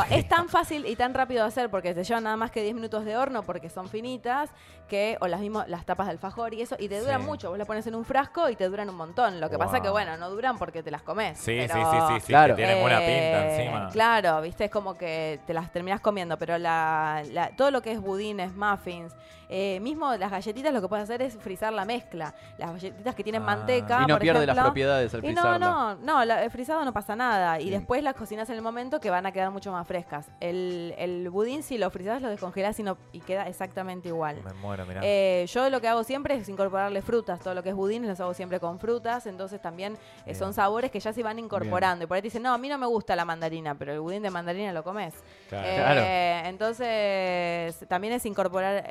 es, 0.09 0.27
tan 0.27 0.49
fácil 0.49 0.85
y 0.85 0.95
tan 0.95 1.13
rápido 1.13 1.41
de 1.41 1.47
hacer 1.47 1.69
porque 1.69 1.93
te 1.93 2.03
llevan 2.03 2.23
nada 2.23 2.37
más 2.37 2.51
que 2.51 2.61
10 2.61 2.75
minutos 2.75 3.05
de 3.05 3.17
horno 3.17 3.43
porque 3.43 3.69
son 3.69 3.87
finitas, 3.89 4.49
que, 4.87 5.17
o 5.19 5.27
las 5.27 5.39
mismas, 5.39 5.67
las 5.67 5.85
tapas 5.85 6.07
de 6.07 6.11
alfajor 6.11 6.53
y 6.53 6.61
eso, 6.67 6.75
y 6.79 6.87
te 6.87 6.99
duran 6.99 7.25
mucho. 7.25 7.49
Vos 7.49 7.57
las 7.57 7.67
pones 7.67 7.85
en 7.87 7.95
un 7.95 8.05
frasco 8.05 8.49
y 8.49 8.55
te 8.55 8.67
duran 8.67 8.89
un 8.89 8.95
montón. 8.95 9.39
Lo 9.39 9.49
que 9.49 9.57
pasa 9.57 9.81
que, 9.81 9.89
bueno, 9.89 10.17
no 10.17 10.29
duran 10.29 10.57
porque 10.57 10.83
te 10.83 10.91
las 10.91 11.01
comes. 11.01 11.37
Sí, 11.37 11.59
sí, 11.61 11.67
sí, 11.67 12.19
sí, 12.19 12.27
claro. 12.27 12.55
que 12.55 12.63
tienen 12.63 12.81
buena 12.81 12.99
pinta 12.99 13.13
eh, 13.13 13.61
encima. 13.61 13.89
Claro, 13.89 14.41
viste, 14.41 14.65
es 14.65 14.71
como 14.71 14.95
que 14.95 15.39
te 15.45 15.53
las 15.53 15.71
terminas 15.71 16.01
comiendo, 16.01 16.37
pero 16.37 16.57
la, 16.57 17.23
todo 17.55 17.71
lo 17.71 17.81
que 17.81 17.91
es 17.91 18.01
budines, 18.01 18.55
muffins, 18.55 19.13
eh, 19.49 19.79
mismo 19.79 20.13
las 20.17 20.29
galletitas 20.29 20.73
lo 20.73 20.81
que 20.81 20.89
puedes 20.89 21.03
hacer 21.03 21.21
es 21.21 21.37
frizar 21.37 21.71
la 21.71 21.85
mezcla. 21.85 22.33
Las 22.57 22.73
galletitas 22.73 23.15
que 23.15 23.23
tienen 23.23 23.41
ah. 23.43 23.45
manteca. 23.45 24.03
Y 24.03 24.07
no 24.07 24.19
pierde 24.19 24.45
las 24.45 24.57
propiedades 24.57 25.13
al 25.13 25.21
frizarla. 25.21 25.59
no, 25.59 25.95
no, 25.95 26.25
no, 26.25 26.33
el 26.33 26.51
frizado 26.51 26.83
no 26.83 26.93
pasa 26.93 27.15
nada. 27.15 27.59
Y 27.59 27.69
después 27.69 28.03
las 28.03 28.15
cocinas 28.15 28.49
en 28.49 28.55
el 28.55 28.61
momento 28.61 28.99
que 28.99 29.09
van 29.09 29.25
a 29.25 29.31
quedar 29.31 29.51
mucho 29.51 29.71
más 29.71 29.87
frescas. 29.87 30.29
El, 30.39 30.93
el 30.97 31.29
budín, 31.29 31.63
si 31.63 31.77
lo 31.77 31.89
frizas, 31.89 32.21
lo 32.21 32.29
descongelas 32.29 32.79
y, 32.79 32.83
no, 32.83 32.97
y 33.11 33.19
queda 33.21 33.47
exactamente 33.47 34.09
igual. 34.09 34.41
Me 34.43 34.53
muero, 34.53 34.85
mirá. 34.85 35.01
Eh, 35.03 35.45
yo 35.47 35.69
lo 35.69 35.79
que 35.81 35.87
hago 35.87 36.03
siempre 36.03 36.35
es 36.35 36.49
incorporarle 36.57 37.01
frutas. 37.01 37.39
Todo 37.39 37.53
lo 37.53 37.63
que 37.63 37.69
es 37.69 37.75
budín 37.75 38.07
los 38.07 38.19
hago 38.19 38.33
siempre 38.33 38.59
con 38.59 38.79
frutas. 38.79 39.27
Entonces 39.27 39.61
también 39.61 39.97
eh, 40.25 40.33
son 40.33 40.53
sabores 40.53 40.91
que 40.91 40.99
ya 40.99 41.13
se 41.13 41.23
van 41.23 41.39
incorporando. 41.39 42.05
Y 42.05 42.07
por 42.07 42.15
ahí 42.15 42.21
te 42.21 42.27
dicen, 42.27 42.43
no, 42.43 42.53
a 42.53 42.57
mí 42.57 42.67
no 42.67 42.77
me 42.77 42.87
gusta 42.87 43.15
la 43.15 43.25
mandarina, 43.25 43.75
pero 43.75 43.93
el 43.93 43.99
budín 43.99 44.23
de 44.23 44.29
mandarina 44.29 44.73
lo 44.73 44.83
comes. 44.83 45.13
Claro. 45.49 46.01
Entonces 46.47 47.77
también 47.87 48.13
es 48.13 48.25
incorporar 48.25 48.83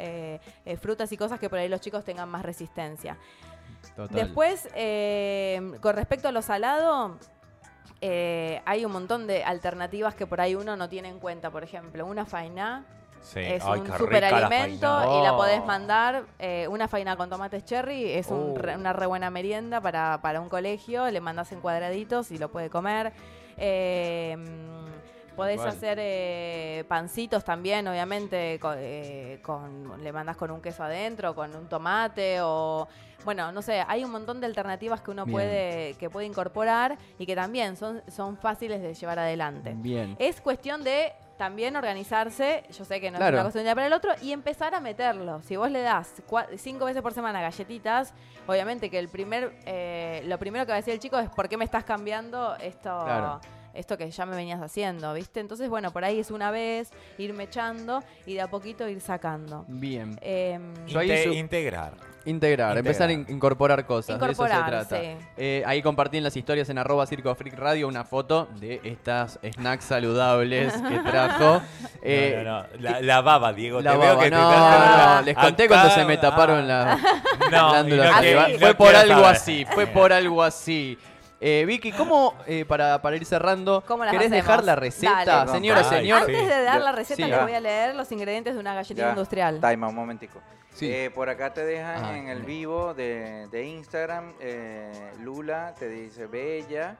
frutas 0.80 1.10
y 1.12 1.16
cosas 1.16 1.40
que 1.40 1.50
por 1.50 1.58
ahí 1.58 1.68
los 1.68 1.80
chicos 1.80 2.04
tengan 2.04 2.28
más 2.28 2.42
resistencia. 2.42 3.16
Después, 4.10 4.68
eh, 4.74 5.72
con 5.80 5.96
respecto 5.96 6.28
a 6.28 6.32
lo 6.32 6.42
salado, 6.42 7.18
eh, 8.00 8.60
hay 8.66 8.84
un 8.84 8.92
montón 8.92 9.26
de 9.26 9.42
alternativas 9.44 10.14
que 10.14 10.26
por 10.26 10.40
ahí 10.40 10.54
uno 10.54 10.76
no 10.76 10.88
tiene 10.88 11.08
en 11.08 11.18
cuenta. 11.18 11.50
Por 11.50 11.64
ejemplo, 11.64 12.04
una 12.04 12.26
faina 12.26 12.84
es 13.34 13.64
un 13.64 13.98
superalimento 13.98 15.20
y 15.20 15.24
la 15.24 15.36
podés 15.36 15.64
mandar. 15.64 16.24
Eh, 16.38 16.66
una 16.68 16.88
faina 16.88 17.16
con 17.16 17.28
tomates 17.28 17.64
cherry 17.64 18.12
es 18.12 18.30
uh. 18.30 18.54
una 18.76 18.92
re 18.92 19.06
buena 19.06 19.30
merienda 19.30 19.80
para, 19.80 20.20
para, 20.22 20.40
un 20.40 20.48
colegio. 20.48 21.10
Le 21.10 21.20
mandas 21.20 21.52
en 21.52 21.60
cuadraditos 21.60 22.30
y 22.30 22.38
lo 22.38 22.50
puede 22.50 22.70
comer. 22.70 23.12
Podés 25.36 25.60
hacer 25.60 25.98
eh, 26.00 26.84
pancitos 26.88 27.44
también, 27.44 27.86
obviamente, 27.86 28.58
eh, 28.78 29.38
con, 29.42 30.02
le 30.02 30.10
mandas 30.10 30.34
con 30.38 30.50
un 30.50 30.62
queso 30.62 30.82
adentro, 30.82 31.34
con 31.34 31.54
un 31.54 31.68
tomate 31.68 32.38
o 32.40 32.88
bueno, 33.24 33.52
no 33.52 33.60
sé, 33.60 33.84
hay 33.86 34.02
un 34.02 34.10
montón 34.12 34.40
de 34.40 34.46
alternativas 34.46 35.02
que 35.02 35.10
uno 35.10 35.26
puede 35.26 35.94
que 35.94 36.08
puede 36.08 36.26
incorporar 36.26 36.96
y 37.18 37.26
que 37.26 37.34
también 37.34 37.76
son 37.76 38.02
son 38.08 38.38
fáciles 38.38 38.80
de 38.80 38.94
llevar 38.94 39.18
adelante. 39.18 39.74
Bien. 39.76 40.16
Es 40.18 40.40
cuestión 40.40 40.82
de 40.82 41.12
también 41.36 41.76
organizarse, 41.76 42.64
yo 42.70 42.84
sé 42.84 43.00
que 43.00 43.10
no 43.10 43.18
es 43.18 43.32
una 43.32 43.42
cosa 43.42 43.58
de 43.58 43.60
un 43.60 43.64
día 43.64 43.74
para 43.74 43.86
el 43.86 43.92
otro, 43.92 44.12
y 44.22 44.32
empezar 44.32 44.74
a 44.74 44.80
meterlo. 44.80 45.40
Si 45.42 45.56
vos 45.56 45.70
le 45.70 45.82
das 45.82 46.14
cinco 46.56 46.84
veces 46.86 47.02
por 47.02 47.12
semana 47.12 47.40
galletitas, 47.40 48.14
obviamente 48.46 48.90
que 48.90 48.98
el 48.98 49.08
primer, 49.08 49.58
eh, 49.66 50.22
lo 50.26 50.38
primero 50.38 50.64
que 50.66 50.72
va 50.72 50.76
a 50.76 50.80
decir 50.80 50.94
el 50.94 51.00
chico 51.00 51.18
es 51.18 51.28
¿por 51.30 51.48
qué 51.48 51.56
me 51.56 51.64
estás 51.64 51.84
cambiando 51.84 52.56
esto? 52.56 53.40
Esto 53.76 53.96
que 53.96 54.10
ya 54.10 54.26
me 54.26 54.36
venías 54.36 54.60
haciendo, 54.60 55.12
¿viste? 55.14 55.40
Entonces, 55.40 55.68
bueno, 55.68 55.92
por 55.92 56.04
ahí 56.04 56.20
es 56.20 56.30
una 56.30 56.50
vez, 56.50 56.90
irme 57.18 57.44
echando 57.44 58.02
y 58.26 58.34
de 58.34 58.40
a 58.40 58.48
poquito 58.48 58.88
ir 58.88 59.00
sacando. 59.00 59.64
Bien. 59.68 60.18
Em, 60.22 60.74
integrar. 61.32 61.94
Integrar, 62.26 62.76
empezar 62.76 63.08
a 63.08 63.12
incorporar 63.12 63.86
cosas, 63.86 64.18
de 64.18 64.32
eso 64.32 64.42
se 64.42 64.48
trata. 64.48 64.98
Eh, 65.36 65.62
ahí 65.64 65.80
compartí 65.80 66.16
en 66.16 66.24
las 66.24 66.36
historias 66.36 66.68
en 66.68 66.76
arroba 66.76 67.06
Circo 67.06 67.32
Freak 67.36 67.54
Radio 67.54 67.86
una 67.86 68.02
foto 68.02 68.48
de 68.58 68.80
estas 68.82 69.38
snacks 69.54 69.84
saludables 69.84 70.72
que 70.72 70.98
trajo. 71.08 71.62
Eh, 72.02 72.42
no, 72.44 72.62
no, 72.62 72.66
La, 72.80 73.00
la, 73.00 73.20
baba, 73.20 73.52
Diego. 73.52 73.80
La 73.80 73.92
te 73.92 73.96
baba, 73.98 74.10
veo 74.14 74.20
que 74.24 74.30
no, 74.30 75.16
no, 75.16 75.22
les 75.22 75.36
conté 75.36 75.68
cuando 75.68 75.90
se 75.90 76.04
me 76.04 76.16
taparon 76.16 76.66
las 76.66 77.00
glándulas. 77.48 78.20
Fue 78.58 78.74
por 78.74 78.96
algo 78.96 79.24
así, 79.24 79.64
fue 79.72 79.86
por 79.86 80.12
algo 80.12 80.42
así. 80.42 80.98
Eh, 81.40 81.64
Vicky, 81.66 81.92
¿cómo, 81.92 82.34
eh, 82.46 82.64
para, 82.64 83.02
para, 83.02 83.16
ir 83.16 83.26
cerrando, 83.26 83.84
querés 84.10 84.30
dejar 84.30 84.64
la 84.64 84.74
receta? 84.74 85.46
Señora, 85.48 85.84
señor. 85.84 86.20
Antes 86.20 86.48
de 86.48 86.62
dar 86.62 86.80
la 86.80 86.92
receta, 86.92 87.26
les 87.26 87.42
voy 87.42 87.52
a 87.52 87.60
leer 87.60 87.94
los 87.94 88.10
ingredientes 88.12 88.54
de 88.54 88.60
una 88.60 88.74
galletita 88.74 89.10
industrial. 89.10 89.60
Taima, 89.60 89.88
un 89.88 89.94
momentico. 89.94 90.40
Eh, 90.82 91.10
por 91.14 91.28
acá 91.28 91.54
te 91.54 91.64
dejan 91.64 92.04
ah, 92.04 92.18
en 92.18 92.28
el 92.28 92.42
vivo 92.42 92.92
de, 92.92 93.48
de 93.48 93.66
Instagram, 93.66 94.34
eh, 94.40 94.90
Lula 95.20 95.74
te 95.78 95.88
dice 95.88 96.26
bella. 96.26 96.96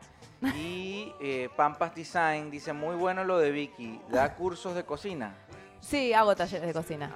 Y 0.54 1.12
eh, 1.20 1.48
Pampas 1.56 1.94
Design 1.94 2.50
dice 2.50 2.72
muy 2.72 2.94
bueno 2.94 3.24
lo 3.24 3.38
de 3.38 3.50
Vicky. 3.50 4.00
¿Da 4.08 4.34
cursos 4.36 4.74
de 4.74 4.84
cocina? 4.84 5.34
Sí, 5.80 6.12
hago 6.12 6.34
talleres 6.34 6.66
de 6.66 6.72
cocina. 6.72 7.10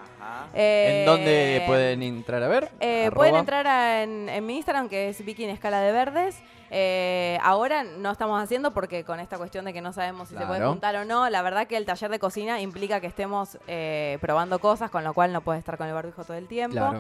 ¿En 0.54 1.06
dónde 1.06 1.64
pueden 1.66 2.02
entrar 2.02 2.42
a 2.42 2.48
ver? 2.48 2.70
pueden 3.12 3.37
entrar 3.37 3.66
en, 4.02 4.46
mi 4.46 4.56
Instagram, 4.56 4.88
que 4.88 5.09
es 5.09 5.24
Vicky 5.24 5.44
en 5.44 5.50
Escala 5.50 5.80
de 5.80 5.92
Verdes. 5.92 6.37
Eh, 6.70 7.38
ahora 7.42 7.83
no 7.83 8.12
estamos 8.12 8.40
haciendo 8.40 8.72
porque 8.72 9.04
con 9.04 9.18
esta 9.18 9.38
cuestión 9.38 9.64
de 9.64 9.72
que 9.72 9.80
no 9.80 9.92
sabemos 9.92 10.28
si 10.28 10.37
se 10.37 10.46
puede 10.46 10.64
juntar 10.64 10.94
o 10.96 11.04
no, 11.04 11.28
la 11.28 11.42
verdad 11.42 11.66
que 11.66 11.76
el 11.76 11.85
taller 11.85 12.11
de 12.11 12.18
cocina 12.18 12.61
implica 12.61 13.00
que 13.00 13.09
estemos 13.09 13.59
eh, 13.66 14.18
probando 14.20 14.61
cosas, 14.61 14.90
con 14.90 15.02
lo 15.02 15.12
cual 15.12 15.33
no 15.33 15.40
puedes 15.40 15.59
estar 15.59 15.76
con 15.76 15.88
el 15.88 15.94
barbijo 15.94 16.24
todo 16.24 16.37
el 16.37 16.46
tiempo. 16.46 16.94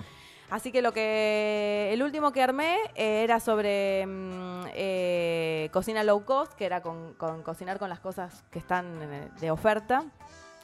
Así 0.50 0.72
que 0.72 0.82
lo 0.82 0.92
que 0.92 1.90
el 1.92 2.02
último 2.02 2.32
que 2.32 2.42
armé 2.42 2.76
eh, 2.96 3.22
era 3.22 3.38
sobre 3.38 4.04
mm, 4.04 5.70
cocina 5.70 6.02
low 6.02 6.24
cost, 6.24 6.54
que 6.54 6.66
era 6.66 6.82
con, 6.82 7.14
cocinar 7.44 7.78
con 7.78 7.88
las 7.88 8.00
cosas 8.00 8.42
que 8.50 8.58
están 8.58 8.98
de 9.40 9.50
oferta. 9.52 10.04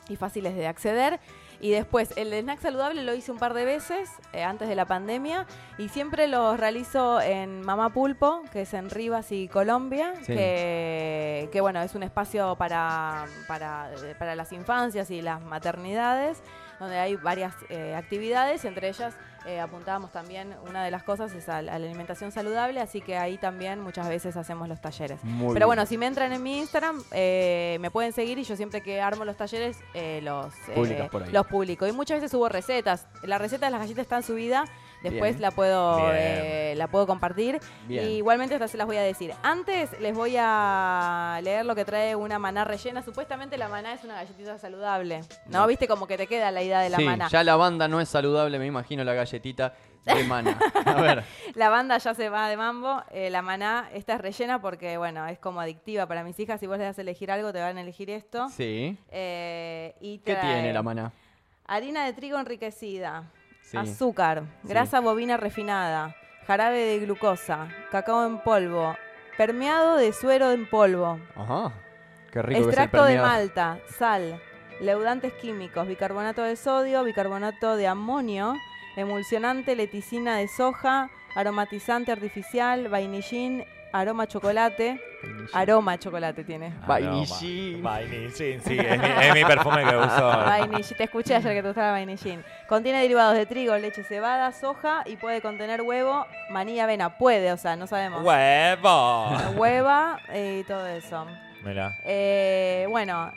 y 0.09 0.17
fáciles 0.17 0.55
de 0.55 0.67
acceder. 0.67 1.21
Y 1.61 1.71
después, 1.71 2.13
el 2.17 2.33
snack 2.33 2.61
saludable 2.61 3.03
lo 3.03 3.15
hice 3.15 3.33
un 3.33 3.39
par 3.39 3.55
de 3.55 3.65
veces 3.65 4.11
eh, 4.33 4.43
antes 4.43 4.69
de 4.69 4.75
la 4.75 4.85
pandemia 4.85 5.47
y 5.79 5.89
siempre 5.89 6.29
lo 6.29 6.57
realizo 6.57 7.21
en 7.21 7.63
Mamá 7.63 7.91
Pulpo, 7.91 8.43
que 8.53 8.63
es 8.63 8.75
en 8.75 8.91
Rivas 8.91 9.33
y 9.33 9.49
Colombia, 9.49 10.13
que, 10.27 11.49
que, 11.53 11.61
bueno, 11.61 11.81
es 11.81 11.95
un 11.95 12.03
espacio 12.03 12.57
para, 12.57 13.27
para, 13.47 13.91
para 14.19 14.35
las 14.35 14.53
infancias 14.53 15.11
y 15.11 15.23
las 15.23 15.43
maternidades 15.43 16.43
donde 16.79 16.99
hay 16.99 17.17
varias 17.17 17.55
eh, 17.69 17.95
actividades, 17.95 18.65
entre 18.65 18.89
ellas 18.89 19.15
eh, 19.47 19.61
apuntábamos 19.61 20.13
también, 20.13 20.55
una 20.69 20.85
de 20.85 20.91
las 20.91 21.03
cosas 21.03 21.33
es 21.35 21.49
a, 21.49 21.63
la 21.63 21.75
alimentación 21.75 22.33
saludable, 22.33 22.81
así 22.81 23.01
que 23.01 23.17
ahí 23.17 23.39
también 23.39 23.81
muchas 23.81 24.09
veces 24.09 24.37
hacemos 24.37 24.69
los 24.69 24.81
talleres. 24.81 25.21
Pero 25.53 25.67
bueno, 25.67 25.87
si 25.87 25.99
me 25.99 26.07
entran 26.07 26.33
en 26.33 26.43
mi 26.43 26.59
Instagram, 26.59 27.03
eh, 27.13 27.79
me 27.81 27.91
pueden 27.91 28.13
seguir 28.13 28.39
y 28.39 28.45
yo 28.45 28.57
siempre 28.57 28.81
que 28.81 29.01
armo 29.01 29.25
los 29.25 29.37
talleres 29.37 29.79
los, 30.23 30.53
los 31.33 31.47
publico. 31.47 31.87
Y 31.87 31.93
muchas 31.93 32.19
veces 32.19 32.31
subo 32.31 32.49
recetas. 32.49 33.07
La 33.23 33.39
receta 33.39 33.67
de 33.67 33.73
las 33.73 33.81
galletas 33.81 34.03
está 34.03 34.23
subida 34.23 34.65
Después 35.03 35.39
la 35.41 35.51
puedo 35.51 36.11
eh, 36.13 36.75
la 36.77 36.89
puedo 36.89 37.07
compartir. 37.07 37.61
Y 37.89 37.99
igualmente 37.99 38.55
estas 38.55 38.71
se 38.71 38.77
las 38.77 38.87
voy 38.87 38.97
a 38.97 39.03
decir. 39.03 39.33
Antes 39.43 39.99
les 40.01 40.15
voy 40.15 40.37
a 40.39 41.41
leer 41.43 41.65
lo 41.65 41.75
que 41.75 41.85
trae 41.85 42.15
una 42.15 42.39
maná 42.39 42.65
rellena. 42.65 43.03
Supuestamente 43.03 43.57
la 43.59 43.69
maná 43.69 43.93
es 43.93 44.05
una 44.05 44.15
galletita 44.15 44.59
saludable. 44.59 45.21
¿No? 45.47 45.67
¿Viste 45.67 45.89
como 45.89 46.07
que 46.07 46.17
te 46.17 46.27
queda 46.27 46.51
la 46.51 46.63
idea 46.63 46.81
de 46.81 46.91
la 46.91 46.99
sí, 46.99 47.05
maná? 47.05 47.29
Ya 47.29 47.45
la 47.45 47.57
banda 47.57 47.89
no 47.89 48.01
es 48.01 48.09
saludable, 48.09 48.59
me 48.59 48.67
imagino 48.67 49.05
la 49.05 49.15
galletita 49.15 49.75
de 50.05 50.25
maná. 50.25 50.59
A 50.85 51.01
ver. 51.01 51.25
la 51.55 51.69
banda 51.69 51.99
ya 51.99 52.15
se 52.15 52.29
va 52.29 52.49
de 52.49 52.57
mambo. 52.57 53.03
Eh, 53.11 53.31
la 53.31 53.43
maná, 53.43 53.89
esta 53.93 54.15
es 54.15 54.21
rellena 54.21 54.61
porque, 54.61 54.97
bueno, 54.99 55.27
es 55.27 55.39
como 55.39 55.61
adictiva 55.61 56.07
para 56.07 56.25
mis 56.25 56.39
hijas. 56.39 56.61
Si 56.61 56.67
vos 56.67 56.79
les 56.79 56.87
das 56.89 56.99
a 56.99 57.03
elegir 57.03 57.31
algo, 57.31 57.53
te 57.53 57.61
van 57.61 57.79
a 57.79 57.81
elegir 57.81 58.11
esto. 58.11 58.49
Sí. 58.49 58.97
Eh, 59.11 59.95
y 60.01 60.19
¿Qué 60.19 60.37
tiene 60.37 60.73
la 60.73 60.83
maná? 60.83 61.13
Harina 61.69 62.05
de 62.05 62.13
trigo 62.13 62.39
enriquecida 62.39 63.25
azúcar, 63.75 64.45
grasa 64.63 65.01
bovina 65.01 65.37
refinada, 65.37 66.15
jarabe 66.47 66.79
de 66.79 66.99
glucosa, 67.01 67.69
cacao 67.91 68.27
en 68.27 68.39
polvo, 68.39 68.97
permeado 69.37 69.97
de 69.97 70.13
suero 70.13 70.53
en 70.53 70.69
polvo. 70.69 71.19
Ajá. 71.35 71.73
Qué 72.33 72.43
rico 72.43 72.61
Extracto 72.61 73.05
de 73.05 73.19
malta, 73.19 73.79
sal, 73.99 74.41
leudantes 74.81 75.33
químicos, 75.35 75.89
bicarbonato 75.89 76.43
de 76.43 76.57
sodio, 76.57 77.03
bicarbonato 77.05 77.77
de 77.77 77.87
amonio, 77.87 78.55
emulsionante, 78.97 79.75
leticina 79.75 80.37
de 80.37 80.49
soja, 80.49 81.11
aromatizante 81.35 82.13
artificial, 82.13 82.89
vainillín, 82.89 83.65
aroma 83.93 84.27
chocolate. 84.27 85.01
Aroma 85.53 85.99
chocolate 85.99 86.45
tiene. 86.45 86.73
Vainillín. 86.87 87.83
Vainillín, 87.83 88.61
sí, 88.61 88.79
es 88.79 89.35
mi, 89.35 89.45
perfume 89.45 89.85
que 89.85 89.97
uso. 89.97 90.29
Vainillín, 90.29 90.97
te 90.97 91.05
escuché 91.05 91.35
ayer 91.35 91.55
que 91.55 91.63
te 91.63 91.69
gustaba 91.69 91.93
vainillín. 91.93 92.45
Contiene 92.69 93.01
derivados 93.01 93.37
de 93.37 93.47
trigo, 93.47 93.77
leche, 93.77 94.03
cebada, 94.05 94.53
soja 94.53 95.03
y 95.07 95.17
puede 95.17 95.41
contener 95.41 95.83
huevo, 95.83 96.27
maní 96.51 96.79
avena. 96.81 97.19
Puede, 97.19 97.53
o 97.53 97.57
sea, 97.57 97.77
no 97.77 97.87
sabemos. 97.87 98.23
¡Huevo! 98.23 99.37
Hueva 99.57 100.19
y 100.35 100.63
todo 100.65 100.87
eso. 100.87 101.27
Mira. 101.65 101.99
Eh, 102.05 102.87
bueno, 102.91 103.33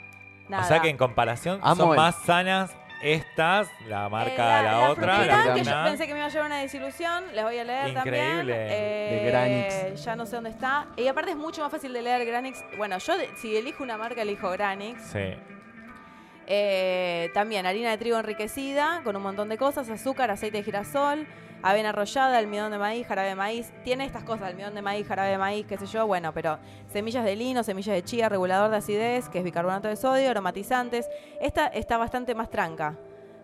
nada. 0.48 0.64
O 0.64 0.68
sea 0.68 0.80
que 0.80 0.88
en 0.88 0.96
comparación 0.96 1.60
son 1.76 1.96
más 1.96 2.16
sanas 2.24 2.76
estas, 3.02 3.70
la 3.86 4.08
marca 4.08 4.60
eh, 4.60 4.62
la, 4.64 4.72
la, 4.72 4.90
otra. 4.90 5.24
La 5.24 5.54
que 5.54 5.64
yo 5.64 5.84
pensé 5.84 6.06
que 6.06 6.12
me 6.12 6.18
iba 6.18 6.26
a 6.26 6.30
llevar 6.30 6.46
una 6.46 6.58
desilusión, 6.58 7.24
les 7.34 7.44
voy 7.44 7.58
a 7.58 7.64
leer 7.64 7.88
Increíble. 7.88 8.54
también. 8.54 8.68
Eh, 8.70 9.20
de 9.22 9.30
Granix. 9.30 10.04
Ya 10.04 10.16
no 10.16 10.26
sé 10.26 10.36
dónde 10.36 10.50
está. 10.50 10.86
Y 10.96 11.06
aparte 11.08 11.30
es 11.30 11.36
mucho 11.36 11.62
más 11.62 11.70
fácil 11.70 11.92
de 11.92 12.02
leer 12.02 12.24
Granix. 12.26 12.62
Bueno, 12.76 12.98
yo 12.98 13.14
si 13.36 13.56
elijo 13.56 13.82
una 13.82 13.96
marca, 13.96 14.22
elijo 14.22 14.50
Granix. 14.50 15.02
Sí. 15.02 15.34
Eh, 16.52 17.30
también 17.32 17.64
harina 17.64 17.90
de 17.90 17.98
trigo 17.98 18.18
enriquecida 18.18 19.02
con 19.04 19.14
un 19.14 19.22
montón 19.22 19.48
de 19.48 19.56
cosas, 19.56 19.88
azúcar, 19.88 20.32
aceite 20.32 20.58
de 20.58 20.64
girasol, 20.64 21.26
avena 21.62 21.90
arrollada, 21.90 22.38
almidón 22.38 22.72
de 22.72 22.78
maíz, 22.78 23.06
jarabe 23.06 23.28
de 23.28 23.34
maíz. 23.34 23.72
Tiene 23.84 24.04
estas 24.04 24.24
cosas, 24.24 24.48
almidón 24.48 24.74
de 24.74 24.82
maíz, 24.82 25.06
jarabe 25.06 25.30
de 25.30 25.38
maíz, 25.38 25.66
qué 25.66 25.76
sé 25.76 25.86
yo, 25.86 26.06
bueno, 26.06 26.32
pero 26.32 26.58
semillas 26.92 27.24
de 27.24 27.36
lino, 27.36 27.62
semillas 27.62 27.94
de 27.94 28.04
chía, 28.04 28.28
regulador 28.28 28.70
de 28.70 28.76
acidez, 28.78 29.28
que 29.28 29.38
es 29.38 29.44
bicarbonato 29.44 29.88
de 29.88 29.96
sodio, 29.96 30.30
aromatizantes. 30.30 31.08
Esta 31.40 31.66
está 31.66 31.96
bastante 31.96 32.34
más 32.34 32.50
tranca. 32.50 32.96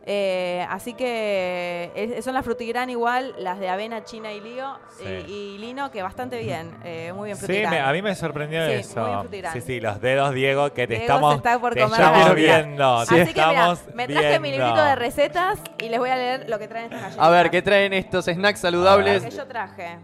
Eh, 0.08 0.64
así 0.70 0.94
que 0.94 2.20
son 2.22 2.34
las 2.34 2.44
frutigran 2.44 2.88
igual, 2.90 3.34
las 3.38 3.58
de 3.58 3.68
avena, 3.68 4.04
china 4.04 4.32
y 4.32 4.40
lío 4.40 4.78
y, 5.00 5.58
lino, 5.58 5.90
que 5.90 6.00
bastante 6.00 6.38
bien, 6.40 6.70
eh, 6.84 7.12
muy 7.12 7.26
bien 7.26 7.36
frutigran. 7.36 7.72
Sí, 7.72 7.78
a 7.80 7.90
mí 7.90 8.02
me 8.02 8.14
sorprendió 8.14 8.64
sí, 8.66 8.72
eso. 8.74 9.26
sí, 9.52 9.60
sí, 9.60 9.80
los 9.80 10.00
dedos, 10.00 10.32
Diego, 10.32 10.72
que 10.72 10.86
te 10.86 10.96
estamos, 10.96 11.34
está 11.34 11.58
por 11.58 11.74
te 11.74 11.82
estamos 11.82 12.34
viendo. 12.36 12.98
Así 12.98 13.16
que 13.32 13.46
mira, 13.46 13.76
me 13.94 14.06
traje 14.06 14.38
mi 14.38 14.52
librito 14.52 14.84
de 14.84 14.94
recetas 14.94 15.58
y 15.82 15.88
les 15.88 15.98
voy 15.98 16.10
a 16.10 16.16
leer 16.16 16.48
lo 16.48 16.60
que 16.60 16.68
traen 16.68 16.84
estas 16.84 17.02
galletas. 17.02 17.26
A 17.26 17.30
ver, 17.30 17.50
¿qué 17.50 17.62
traen 17.62 17.92
estos 17.92 18.26
snacks 18.26 18.60
saludables? 18.60 19.24
Que 19.24 19.30
yo 19.30 19.46
traje. 19.46 19.98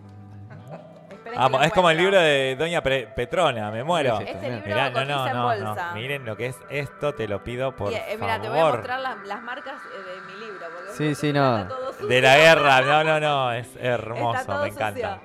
Vamos, 1.37 1.65
es 1.65 1.73
como 1.73 1.91
el 1.91 1.97
libro 1.97 2.19
de 2.19 2.57
Doña 2.57 2.83
Petrona, 2.83 3.71
me 3.71 3.85
muero. 3.85 4.21
Este 4.21 4.51
libro 4.51 4.67
Mirá, 4.67 4.91
no, 4.91 5.05
no, 5.05 5.33
no, 5.33 5.75
no, 5.75 5.95
Miren 5.95 6.25
lo 6.25 6.37
que 6.37 6.47
es 6.47 6.57
esto, 6.71 7.15
te 7.15 7.29
lo 7.29 7.43
pido 7.43 7.75
por 7.75 7.93
eh, 7.93 8.17
Mira, 8.21 8.41
te 8.41 8.49
voy 8.49 8.59
a 8.59 8.65
mostrar 8.65 9.01
las, 9.01 9.43
marcas 9.43 9.81
eh, 9.85 9.99
de 9.99 10.33
mi 10.33 10.41
libro. 10.41 10.67
Porque 10.75 10.93
sí, 10.93 11.15
sí, 11.15 11.33
no. 11.33 11.69
De 12.07 12.21
la 12.21 12.37
guerra, 12.37 12.81
no, 12.83 13.05
no, 13.05 13.21
no, 13.21 13.53
es 13.53 13.69
hermoso, 13.81 14.61
me 14.61 14.69
encanta. 14.69 15.21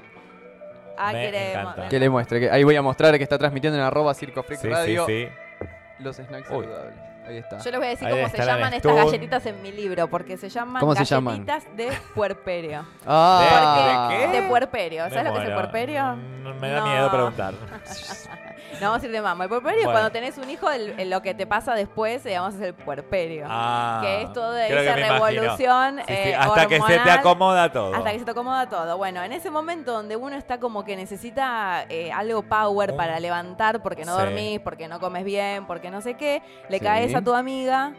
Ah, 0.98 1.12
me 1.12 1.52
encanta. 1.52 1.90
Que 1.90 2.00
le 2.00 2.10
muestre, 2.10 2.50
ahí 2.50 2.64
voy 2.64 2.76
a 2.76 2.82
mostrar 2.82 3.16
que 3.18 3.24
está 3.24 3.38
transmitiendo 3.38 3.78
en 3.78 3.86
arroba 3.86 4.14
Circo 4.14 4.44
sí, 4.48 4.68
Radio. 4.68 5.06
Sí, 5.06 5.28
sí. 5.28 5.68
Los 6.00 6.16
snacks 6.18 6.48
saludables. 6.48 7.07
Ahí 7.28 7.38
está. 7.38 7.58
Yo 7.58 7.72
les 7.72 7.80
voy 7.80 7.88
a 7.88 7.90
decir 7.90 8.10
cómo 8.10 8.30
se 8.30 8.38
llaman 8.38 8.74
estas 8.74 8.96
galletitas 8.96 9.46
en 9.46 9.62
mi 9.62 9.72
libro, 9.72 10.08
porque 10.08 10.38
se 10.38 10.50
llaman 10.50 10.80
¿Cómo 10.80 10.94
galletitas 10.94 11.66
de 11.76 11.92
puerperio. 12.16 12.86
Ah, 13.06 14.10
¿De, 14.10 14.18
qué? 14.18 14.42
De 14.42 14.48
puerperio. 14.48 15.10
¿Sabes 15.10 15.26
lo 15.26 15.34
que 15.34 15.40
es 15.40 15.48
el 15.50 15.54
puerperio? 15.54 16.16
Mm, 16.16 16.60
me 16.60 16.70
da 16.70 16.84
miedo 16.84 17.12
preguntar. 17.12 17.54
No, 18.80 18.90
vamos 18.90 19.02
a 19.02 19.06
ir 19.06 19.12
de 19.12 19.22
mamá. 19.22 19.46
El 19.46 19.50
puerperio 19.50 19.80
es 19.82 19.88
cuando 19.88 20.12
tenés 20.12 20.38
un 20.38 20.50
hijo, 20.50 20.68
lo 21.06 21.22
que 21.22 21.34
te 21.34 21.48
pasa 21.48 21.74
después, 21.74 22.24
digamos, 22.24 22.56
es 22.56 22.62
el 22.62 22.74
puerperio. 22.74 23.46
Ah, 23.50 24.00
que 24.04 24.22
es 24.24 24.34
toda 24.34 24.68
esa 24.68 24.96
revolución 24.96 26.00
eh, 26.08 26.36
hasta 26.36 26.68
que 26.68 26.80
se 26.82 27.00
te 27.00 27.12
acomoda 27.12 27.72
todo. 27.72 27.96
Hasta 27.96 28.12
que 28.12 28.20
se 28.20 28.26
te 28.26 28.32
acomoda 28.32 28.70
todo. 28.70 28.98
Bueno, 28.98 29.24
en 29.24 29.32
ese 29.32 29.50
momento 29.50 29.94
donde 29.94 30.16
uno 30.16 30.36
está 30.36 30.60
como 30.60 30.84
que 30.84 30.96
necesita 30.96 31.86
eh, 31.90 32.12
algo 32.12 32.44
power 32.44 32.96
para 32.96 33.20
levantar 33.20 33.82
porque 33.82 34.06
no 34.06 34.16
dormís, 34.16 34.60
porque 34.60 34.88
no 34.88 35.00
comes 35.00 35.24
bien, 35.24 35.66
porque 35.66 35.90
no 35.90 36.02
sé 36.02 36.16
qué, 36.16 36.42
le 36.70 36.80
caes 36.80 37.16
a 37.18 37.22
tu 37.24 37.34
amiga 37.34 37.94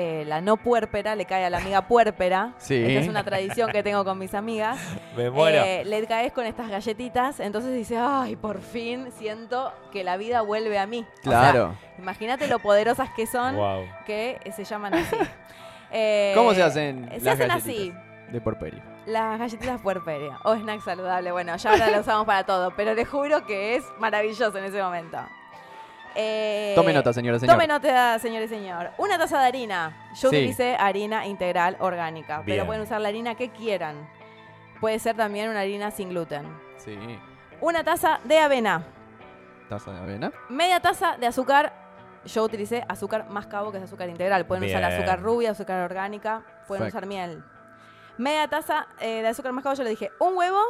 eh, 0.00 0.24
la 0.26 0.40
no 0.40 0.56
puérpera 0.56 1.16
le 1.16 1.24
cae 1.24 1.44
a 1.44 1.50
la 1.50 1.58
amiga 1.58 1.88
puérpera. 1.88 2.54
Sí. 2.58 2.74
Esta 2.74 3.00
es 3.00 3.08
una 3.08 3.24
tradición 3.24 3.70
que 3.70 3.82
tengo 3.82 4.04
con 4.04 4.18
mis 4.18 4.34
amigas. 4.34 4.78
Me 5.16 5.30
muero. 5.30 5.62
Eh, 5.64 5.84
le 5.84 6.06
caes 6.06 6.32
con 6.32 6.46
estas 6.46 6.68
galletitas, 6.68 7.40
entonces 7.40 7.74
dice, 7.74 7.96
ay, 7.98 8.36
por 8.36 8.60
fin 8.60 9.10
siento 9.18 9.72
que 9.90 10.04
la 10.04 10.16
vida 10.16 10.42
vuelve 10.42 10.78
a 10.78 10.86
mí. 10.86 11.04
Claro. 11.22 11.74
Imagínate 11.98 12.46
lo 12.46 12.58
poderosas 12.58 13.10
que 13.10 13.26
son, 13.26 13.56
que 14.06 14.38
se 14.54 14.64
llaman 14.64 14.94
así. 14.94 15.16
Eh, 15.90 16.32
¿Cómo 16.34 16.52
se 16.52 16.62
hacen? 16.62 17.08
Se 17.18 17.30
hacen 17.30 17.50
así. 17.50 17.94
De 18.30 18.42
puerperio. 18.42 18.82
Las 19.06 19.38
galletitas 19.38 19.80
puerperio 19.80 20.38
o 20.44 20.54
snack 20.54 20.82
saludable. 20.82 21.32
Bueno, 21.32 21.56
ya 21.56 21.70
ahora 21.70 21.90
lo 21.90 22.00
usamos 22.00 22.26
para 22.26 22.44
todo, 22.44 22.74
pero 22.76 22.92
les 22.92 23.08
juro 23.08 23.46
que 23.46 23.76
es 23.76 23.84
maravilloso 23.98 24.58
en 24.58 24.64
ese 24.64 24.82
momento. 24.82 25.16
Eh, 26.20 26.72
tome 26.74 26.92
nota, 26.92 27.12
señora, 27.12 27.38
señor. 27.38 27.54
Tome 27.54 27.68
nota, 27.68 28.18
señor 28.18 28.42
y 28.42 28.48
señor. 28.48 28.90
Una 28.98 29.16
taza 29.16 29.38
de 29.40 29.46
harina. 29.46 30.10
Yo 30.20 30.30
utilicé 30.30 30.74
harina 30.74 31.26
integral 31.26 31.76
orgánica, 31.78 32.42
pero 32.44 32.66
pueden 32.66 32.82
usar 32.82 33.00
la 33.00 33.08
harina 33.08 33.36
que 33.36 33.50
quieran. 33.50 34.08
Puede 34.80 34.98
ser 34.98 35.16
también 35.16 35.48
una 35.48 35.60
harina 35.60 35.92
sin 35.92 36.08
gluten. 36.08 36.44
Sí. 36.76 36.98
Una 37.60 37.84
taza 37.84 38.18
de 38.24 38.40
avena. 38.40 38.82
¿Taza 39.68 39.92
de 39.92 40.00
avena? 40.00 40.32
Media 40.48 40.80
taza 40.80 41.16
de 41.18 41.26
azúcar. 41.26 41.72
Yo 42.24 42.42
utilicé 42.42 42.84
azúcar 42.88 43.30
más 43.30 43.46
cabo, 43.46 43.70
que 43.70 43.78
es 43.78 43.84
azúcar 43.84 44.08
integral. 44.08 44.44
Pueden 44.44 44.64
usar 44.64 44.82
azúcar 44.82 45.22
rubia, 45.22 45.52
azúcar 45.52 45.84
orgánica. 45.84 46.42
Pueden 46.66 46.88
usar 46.88 47.06
miel. 47.06 47.44
Media 48.16 48.48
taza 48.48 48.88
eh, 48.98 49.22
de 49.22 49.28
azúcar 49.28 49.52
más 49.52 49.62
cabo, 49.62 49.76
yo 49.76 49.84
le 49.84 49.90
dije 49.90 50.10
un 50.18 50.36
huevo. 50.36 50.60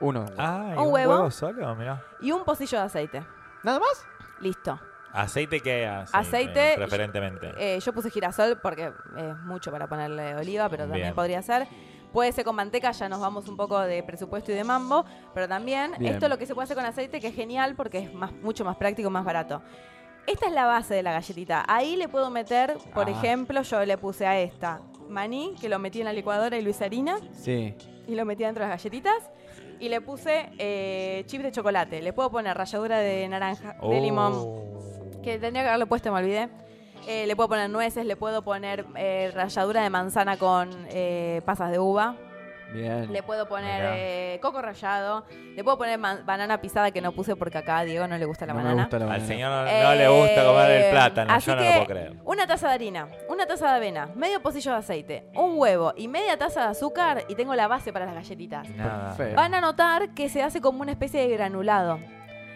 Uno. 0.00 0.26
Ah, 0.36 0.74
un, 0.78 0.92
huevo, 0.92 1.30
solo, 1.30 1.76
mira. 1.76 2.02
Y 2.20 2.32
un 2.32 2.42
pocillo 2.42 2.78
de 2.78 2.84
aceite. 2.84 3.24
¿Nada 3.62 3.78
más? 3.78 4.06
Listo. 4.40 4.78
¿Aceite 5.12 5.60
qué 5.60 5.86
hace? 5.86 6.16
Aceite. 6.16 6.74
Preferentemente. 6.76 7.52
Eh, 7.58 7.80
yo 7.80 7.92
puse 7.92 8.10
girasol 8.10 8.58
porque 8.60 8.92
es 9.16 9.36
mucho 9.44 9.70
para 9.70 9.88
ponerle 9.88 10.36
oliva, 10.36 10.68
pero 10.68 10.86
también 10.86 11.14
podría 11.14 11.42
ser. 11.42 11.66
Puede 12.12 12.32
ser 12.32 12.44
con 12.44 12.56
manteca, 12.56 12.90
ya 12.90 13.08
nos 13.08 13.20
vamos 13.20 13.48
un 13.48 13.56
poco 13.56 13.78
de 13.80 14.02
presupuesto 14.02 14.50
y 14.50 14.54
de 14.56 14.64
mambo, 14.64 15.04
pero 15.32 15.46
también 15.46 15.94
esto 16.04 16.26
es 16.26 16.30
lo 16.30 16.38
que 16.38 16.46
se 16.46 16.54
puede 16.54 16.64
hacer 16.64 16.76
con 16.76 16.84
aceite, 16.84 17.20
que 17.20 17.28
es 17.28 17.34
genial 17.34 17.76
porque 17.76 17.98
es 17.98 18.12
más, 18.12 18.32
mucho 18.32 18.64
más 18.64 18.76
práctico, 18.76 19.10
más 19.10 19.24
barato. 19.24 19.62
Esta 20.26 20.46
es 20.46 20.52
la 20.52 20.66
base 20.66 20.94
de 20.94 21.02
la 21.02 21.12
galletita. 21.12 21.64
Ahí 21.68 21.96
le 21.96 22.08
puedo 22.08 22.30
meter, 22.30 22.76
por 22.94 23.08
ah. 23.08 23.10
ejemplo, 23.10 23.62
yo 23.62 23.84
le 23.84 23.96
puse 23.96 24.26
a 24.26 24.38
esta 24.38 24.80
maní, 25.08 25.54
que 25.60 25.68
lo 25.68 25.78
metí 25.78 26.00
en 26.00 26.06
la 26.06 26.12
licuadora 26.12 26.56
y 26.56 26.62
lo 26.62 26.70
hice 26.70 26.84
harina. 26.84 27.16
Sí. 27.32 27.74
Y 28.06 28.14
lo 28.14 28.24
metí 28.24 28.42
dentro 28.44 28.64
de 28.64 28.70
las 28.70 28.82
galletitas 28.82 29.30
y 29.80 29.88
le 29.88 30.00
puse 30.00 30.50
eh, 30.58 31.24
chips 31.26 31.42
de 31.42 31.52
chocolate. 31.52 32.02
Le 32.02 32.12
puedo 32.12 32.30
poner 32.30 32.56
ralladura 32.56 32.98
de 32.98 33.26
naranja, 33.28 33.76
de 33.82 34.00
limón, 34.00 34.32
oh. 34.36 35.20
que 35.22 35.38
tendría 35.38 35.62
que 35.62 35.68
haberlo 35.68 35.86
puesto, 35.86 36.12
me 36.12 36.18
olvidé. 36.18 36.48
Eh, 37.06 37.26
le 37.26 37.34
puedo 37.34 37.48
poner 37.48 37.70
nueces, 37.70 38.04
le 38.04 38.14
puedo 38.14 38.42
poner 38.42 38.84
eh, 38.96 39.32
ralladura 39.34 39.82
de 39.82 39.90
manzana 39.90 40.36
con 40.36 40.70
eh, 40.90 41.40
pasas 41.44 41.70
de 41.70 41.78
uva. 41.78 42.14
Bien. 42.72 43.12
Le 43.12 43.22
puedo 43.22 43.48
poner 43.48 43.82
eh, 43.96 44.38
coco 44.40 44.62
rallado. 44.62 45.24
Le 45.56 45.64
puedo 45.64 45.76
poner 45.78 45.98
banana 45.98 46.60
pisada 46.60 46.90
que 46.90 47.00
no 47.00 47.12
puse 47.12 47.34
porque 47.36 47.58
acá 47.58 47.78
a 47.78 47.84
Diego 47.84 48.06
no 48.06 48.16
le 48.16 48.24
gusta 48.24 48.46
la 48.46 48.52
No 48.52 48.58
me 48.60 48.64
banana. 48.64 48.82
gusta 48.84 48.98
la 48.98 49.04
Al 49.06 49.10
banana. 49.10 49.26
señor 49.26 49.50
no, 49.50 49.82
no 49.88 49.94
le 49.94 50.08
gusta 50.08 50.44
comer 50.44 50.70
el 50.70 50.82
Eh, 50.82 50.90
plátano, 50.90 51.32
así 51.34 51.46
yo 51.46 51.56
no 51.56 51.62
que 51.62 51.68
lo 51.68 51.74
puedo 51.74 51.86
creer. 51.86 52.12
Una 52.24 52.46
taza 52.46 52.68
de 52.68 52.74
harina, 52.74 53.08
una 53.28 53.46
taza 53.46 53.70
de 53.70 53.76
avena, 53.76 54.08
medio 54.14 54.40
pocillo 54.40 54.72
de 54.72 54.78
aceite, 54.78 55.26
un 55.34 55.54
huevo 55.58 55.92
y 55.96 56.08
media 56.08 56.36
taza 56.38 56.62
de 56.62 56.66
azúcar 56.68 57.24
y 57.28 57.34
tengo 57.34 57.54
la 57.54 57.66
base 57.68 57.92
para 57.92 58.06
las 58.06 58.14
galletitas. 58.14 58.68
Nada. 58.70 59.08
Perfecto. 59.16 59.36
Van 59.36 59.54
a 59.54 59.60
notar 59.60 60.10
que 60.14 60.28
se 60.28 60.42
hace 60.42 60.60
como 60.60 60.82
una 60.82 60.92
especie 60.92 61.20
de 61.26 61.28
granulado. 61.36 61.98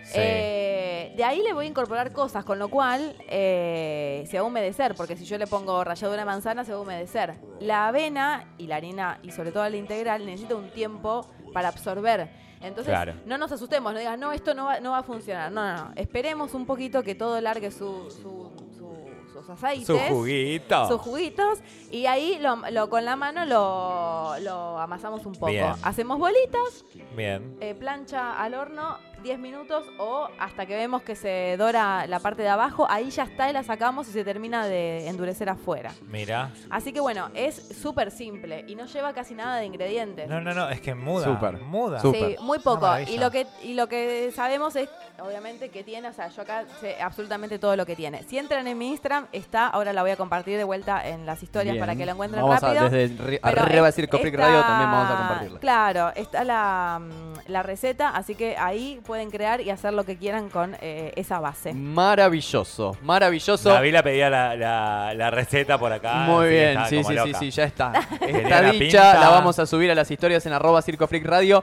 Sí. 0.05 0.13
Eh, 0.17 1.15
de 1.17 1.25
ahí 1.25 1.43
le 1.43 1.53
voy 1.53 1.67
a 1.67 1.69
incorporar 1.69 2.13
cosas, 2.13 2.45
con 2.45 2.59
lo 2.59 2.69
cual 2.69 3.15
eh, 3.29 4.25
se 4.31 4.39
va 4.39 4.45
a 4.45 4.47
humedecer, 4.49 4.95
porque 4.95 5.17
si 5.17 5.25
yo 5.25 5.39
le 5.39 5.47
pongo 5.47 5.83
ralladura 5.85 6.21
de 6.21 6.25
manzana 6.27 6.65
se 6.65 6.73
va 6.73 6.79
a 6.79 6.81
humedecer. 6.83 7.35
La 7.61 7.89
avena 7.89 8.53
y 8.59 8.67
la 8.67 8.77
harina, 8.77 9.19
y 9.23 9.31
sobre 9.31 9.51
todo 9.53 9.69
la 9.69 9.77
integral, 9.77 10.27
necesita 10.27 10.55
un 10.57 10.71
tiempo 10.71 11.27
para 11.53 11.69
absorber. 11.69 12.29
Entonces, 12.61 12.93
Claro. 12.93 13.15
no 13.27 13.37
nos 13.39 13.53
asustemos, 13.53 13.93
no 13.93 13.99
digas, 13.99 14.19
no, 14.19 14.33
esto 14.33 14.55
no 14.55 14.65
va, 14.67 14.81
no 14.81 14.93
va 14.93 14.99
a 14.99 15.03
funcionar. 15.03 15.53
No, 15.53 15.65
no, 15.77 15.85
no. 15.89 15.93
Esperemos 15.97 16.55
un 16.55 16.65
poquito 16.67 17.03
que 17.03 17.15
todo 17.15 17.41
largue 17.41 17.71
su, 17.71 18.11
su- 18.11 18.51
su- 18.79 19.31
sus 19.33 19.51
aceites. 19.51 19.87
Su 19.87 19.99
juguito. 19.99 20.89
sus 20.89 21.01
juguitos 21.01 21.59
y 21.91 22.07
ahí 22.07 22.39
lo, 22.41 22.57
lo- 22.71 22.89
con 22.89 23.05
la 23.05 23.17
mano 23.17 23.45
lo, 23.45 24.35
lo 24.41 24.79
amasamos 24.79 25.27
un 25.27 25.33
poco. 25.35 25.47
Bien. 25.47 25.67
Hacemos 25.83 26.19
bolitas, 26.19 26.85
Bien. 27.17 27.57
eh, 27.61 27.75
plancha 27.75 28.41
al 28.41 28.55
horno 28.55 28.97
10 29.25 29.39
minutos 29.41 29.87
o 29.99 30.29
hasta 30.39 30.67
que 30.67 30.77
vemos 30.77 31.03
que 31.03 31.17
se 31.17 31.57
dora 31.59 32.07
la 32.07 32.21
parte 32.21 32.43
de 32.43 32.49
abajo, 32.51 32.87
ahí 32.91 33.09
ya 33.11 33.23
está 33.25 33.49
y 33.49 33.55
la 33.55 33.63
sacamos 33.63 34.07
y 34.09 34.13
se 34.13 34.23
termina 34.23 34.67
de 34.67 35.09
endurecer 35.09 35.49
afuera. 35.49 35.91
Mira. 36.11 36.51
Así 36.71 36.93
que 36.93 37.01
bueno, 37.01 37.31
es 37.35 37.57
súper 37.81 38.11
simple 38.11 38.65
y 38.69 38.75
no 38.77 38.85
lleva 38.85 39.15
casi 39.15 39.35
nada 39.35 39.57
de 39.57 39.65
ingredientes. 39.65 40.29
No, 40.29 40.43
no, 40.43 40.53
no, 40.53 40.69
es 40.69 40.81
que 40.83 40.95
muda. 40.95 41.25
Súper. 41.25 41.59
Muda. 41.63 42.01
Sí, 42.01 42.37
muy 42.43 42.59
poco. 42.59 42.87
Y 43.09 43.17
lo 43.17 43.31
que 43.31 43.47
y 43.63 43.73
lo 43.73 43.89
que 43.89 44.31
sabemos 44.37 44.77
es, 44.77 44.91
obviamente, 45.19 45.71
que 45.71 45.83
tiene, 45.83 46.09
o 46.09 46.13
sea, 46.13 46.29
yo 46.29 46.43
acá 46.43 46.65
sé 46.81 47.01
absolutamente 47.01 47.59
todo 47.59 47.77
lo 47.77 47.87
que 47.87 47.97
tiene. 47.97 48.23
Si 48.25 48.37
entran 48.37 48.67
en 48.67 48.77
mi 48.77 48.91
Instagram, 48.91 49.27
está, 49.33 49.69
ahora 49.69 49.95
la 49.95 50.03
voy 50.03 50.11
a 50.11 50.17
compartir 50.17 50.59
de 50.59 50.65
vuelta 50.65 51.09
en 51.09 51.25
las 51.25 51.43
historias 51.43 51.73
Bien. 51.73 51.81
para 51.83 51.97
que 51.97 52.05
lo 52.05 52.13
encuentren 52.13 52.43
Vamos 52.43 52.61
rápido. 52.61 52.85
A, 52.85 52.89
desde 52.91 53.41
arriba 53.43 53.85
de 53.85 53.89
es- 53.89 53.95
Circo 53.95 54.19
Freak 54.19 54.35
está- 54.35 54.47
Radio 54.47 54.61
también 54.61 54.91
vamos 54.91 55.11
a 55.11 55.17
compartirla. 55.17 55.61
Claro, 55.61 56.13
está 56.15 56.45
la, 56.45 57.01
mm, 57.01 57.51
la 57.51 57.63
receta, 57.63 58.11
así 58.11 58.35
que 58.35 58.55
ahí 58.59 59.01
pueden 59.07 59.14
crear 59.31 59.61
y 59.61 59.71
hacer 59.71 59.93
lo 59.93 60.05
que 60.05 60.17
quieran 60.17 60.49
con 60.49 60.77
eh, 60.81 61.13
esa 61.17 61.41
base. 61.41 61.73
Maravilloso, 61.73 62.97
maravilloso. 63.03 63.73
Navila 63.73 64.03
pedía 64.03 64.31
la, 64.31 64.55
la, 64.57 65.15
la 65.15 65.31
receta 65.31 65.79
por 65.79 65.93
acá. 65.93 66.15
Muy 66.27 66.47
así 66.47 66.55
bien, 66.55 66.79
sí, 66.89 66.97
sí, 66.99 67.05
sí, 67.05 67.15
loca. 67.15 67.39
sí, 67.39 67.51
ya 67.51 67.65
está. 67.65 67.93
Está 68.21 68.63
dicha, 68.63 68.79
pinta. 68.79 69.21
la 69.21 69.29
vamos 69.31 69.59
a 69.59 69.67
subir 69.67 69.91
a 69.91 69.95
las 69.95 70.11
historias 70.11 70.45
en 70.47 70.53
arroba 70.53 70.83
Circo 70.83 71.07
Freak 71.07 71.25
Radio. 71.27 71.63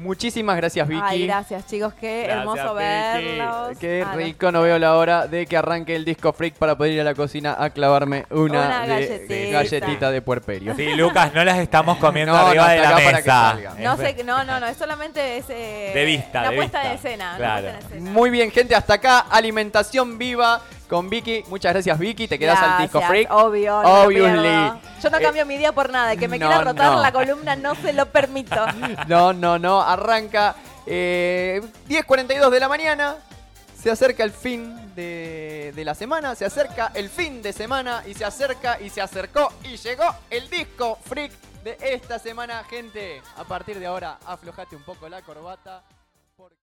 Muchísimas 0.00 0.56
gracias, 0.56 0.88
Vicky. 0.88 1.02
Ay, 1.04 1.26
gracias 1.26 1.66
chicos, 1.66 1.92
qué 1.94 2.22
Gracias, 2.24 2.38
hermoso 2.38 2.74
Vicky. 2.74 2.84
verlos. 2.84 3.78
Qué 3.78 4.04
Ah, 4.06 4.12
rico, 4.16 4.50
no 4.50 4.62
veo 4.62 4.78
la 4.78 4.96
hora 4.96 5.26
de 5.26 5.44
que 5.46 5.56
arranque 5.56 5.94
el 5.94 6.04
disco 6.06 6.32
freak 6.32 6.54
para 6.54 6.74
poder 6.76 6.92
ir 6.94 7.00
a 7.02 7.04
la 7.04 7.14
cocina 7.14 7.54
a 7.58 7.68
clavarme 7.70 8.24
una, 8.30 8.66
Una 8.66 8.80
de- 8.82 8.88
galletita. 8.88 9.34
de 9.34 9.50
galletita 9.50 10.10
de 10.10 10.22
puerperio. 10.22 10.74
Sí, 10.74 10.94
Lucas, 10.94 11.34
no 11.34 11.44
las 11.44 11.58
estamos 11.58 11.98
comiendo 11.98 12.32
No, 12.32 12.38
arriba 12.38 12.64
no, 12.64 12.70
de 12.70 12.76
la 12.78 12.82
acá 12.88 12.94
para 12.96 13.22
que 13.22 13.62
mesa. 13.62 13.74
No 13.78 13.96
sé, 13.98 14.24
no, 14.24 14.44
no, 14.44 14.58
no, 14.60 14.66
es 14.66 14.76
solamente 14.78 15.36
es, 15.36 15.44
eh, 15.50 15.90
De 15.94 16.04
vista, 16.06 16.40
una 16.40 16.50
de 16.50 16.56
puesta 16.56 16.78
vista. 16.78 16.88
de 16.90 16.94
escena. 16.96 17.28
una 17.30 17.36
Claro. 17.36 17.62
puesta 17.68 17.78
en 17.88 17.92
escena. 17.96 18.10
Muy 18.10 18.30
bien, 18.30 18.50
gente, 18.50 18.74
hasta 18.74 18.94
acá 18.94 19.18
alimentación 19.30 20.16
viva 20.16 20.62
con 20.90 21.08
Vicky. 21.08 21.44
Muchas 21.48 21.72
gracias, 21.72 21.98
Vicky. 21.98 22.26
Te 22.28 22.38
quedas 22.38 22.58
al 22.60 22.82
disco 22.82 23.00
freak. 23.00 23.30
Obvio, 23.30 23.80
no 23.82 24.02
Obviously. 24.02 24.80
Yo 25.02 25.08
no 25.10 25.18
Eh, 25.18 25.22
cambio 25.22 25.46
mi 25.46 25.56
día 25.56 25.72
por 25.72 25.88
nada. 25.88 26.16
Que 26.16 26.26
me 26.28 26.36
no, 26.38 26.48
quiera 26.48 26.62
rotar 26.64 26.92
no. 26.92 27.00
la 27.00 27.12
columna 27.12 27.56
no 27.56 27.74
se 27.76 27.92
lo 27.92 28.06
permito. 28.06 28.66
No, 29.06 29.32
no, 29.32 29.58
no. 29.58 29.80
Arranca 29.80 30.56
eh, 30.86 31.62
10.42 31.88 32.50
de 32.50 32.60
la 32.60 32.68
mañana. 32.68 33.16
Se 33.80 33.90
acerca 33.90 34.24
el 34.24 34.32
fin 34.32 34.92
de, 34.94 35.72
de 35.74 35.84
la 35.84 35.94
semana. 35.94 36.34
Se 36.34 36.44
acerca 36.44 36.90
el 36.94 37.08
fin 37.08 37.40
de 37.40 37.52
semana. 37.52 38.02
Y 38.06 38.14
se 38.14 38.24
acerca 38.24 38.78
y 38.80 38.90
se 38.90 39.00
acercó. 39.00 39.50
Y 39.64 39.76
llegó 39.76 40.04
el 40.28 40.50
disco 40.50 40.98
freak 41.06 41.32
de 41.64 41.78
esta 41.80 42.18
semana, 42.18 42.64
gente. 42.68 43.22
A 43.38 43.44
partir 43.44 43.78
de 43.78 43.86
ahora, 43.86 44.18
aflojate 44.26 44.74
un 44.74 44.82
poco 44.82 45.08
la 45.08 45.22
corbata. 45.22 45.82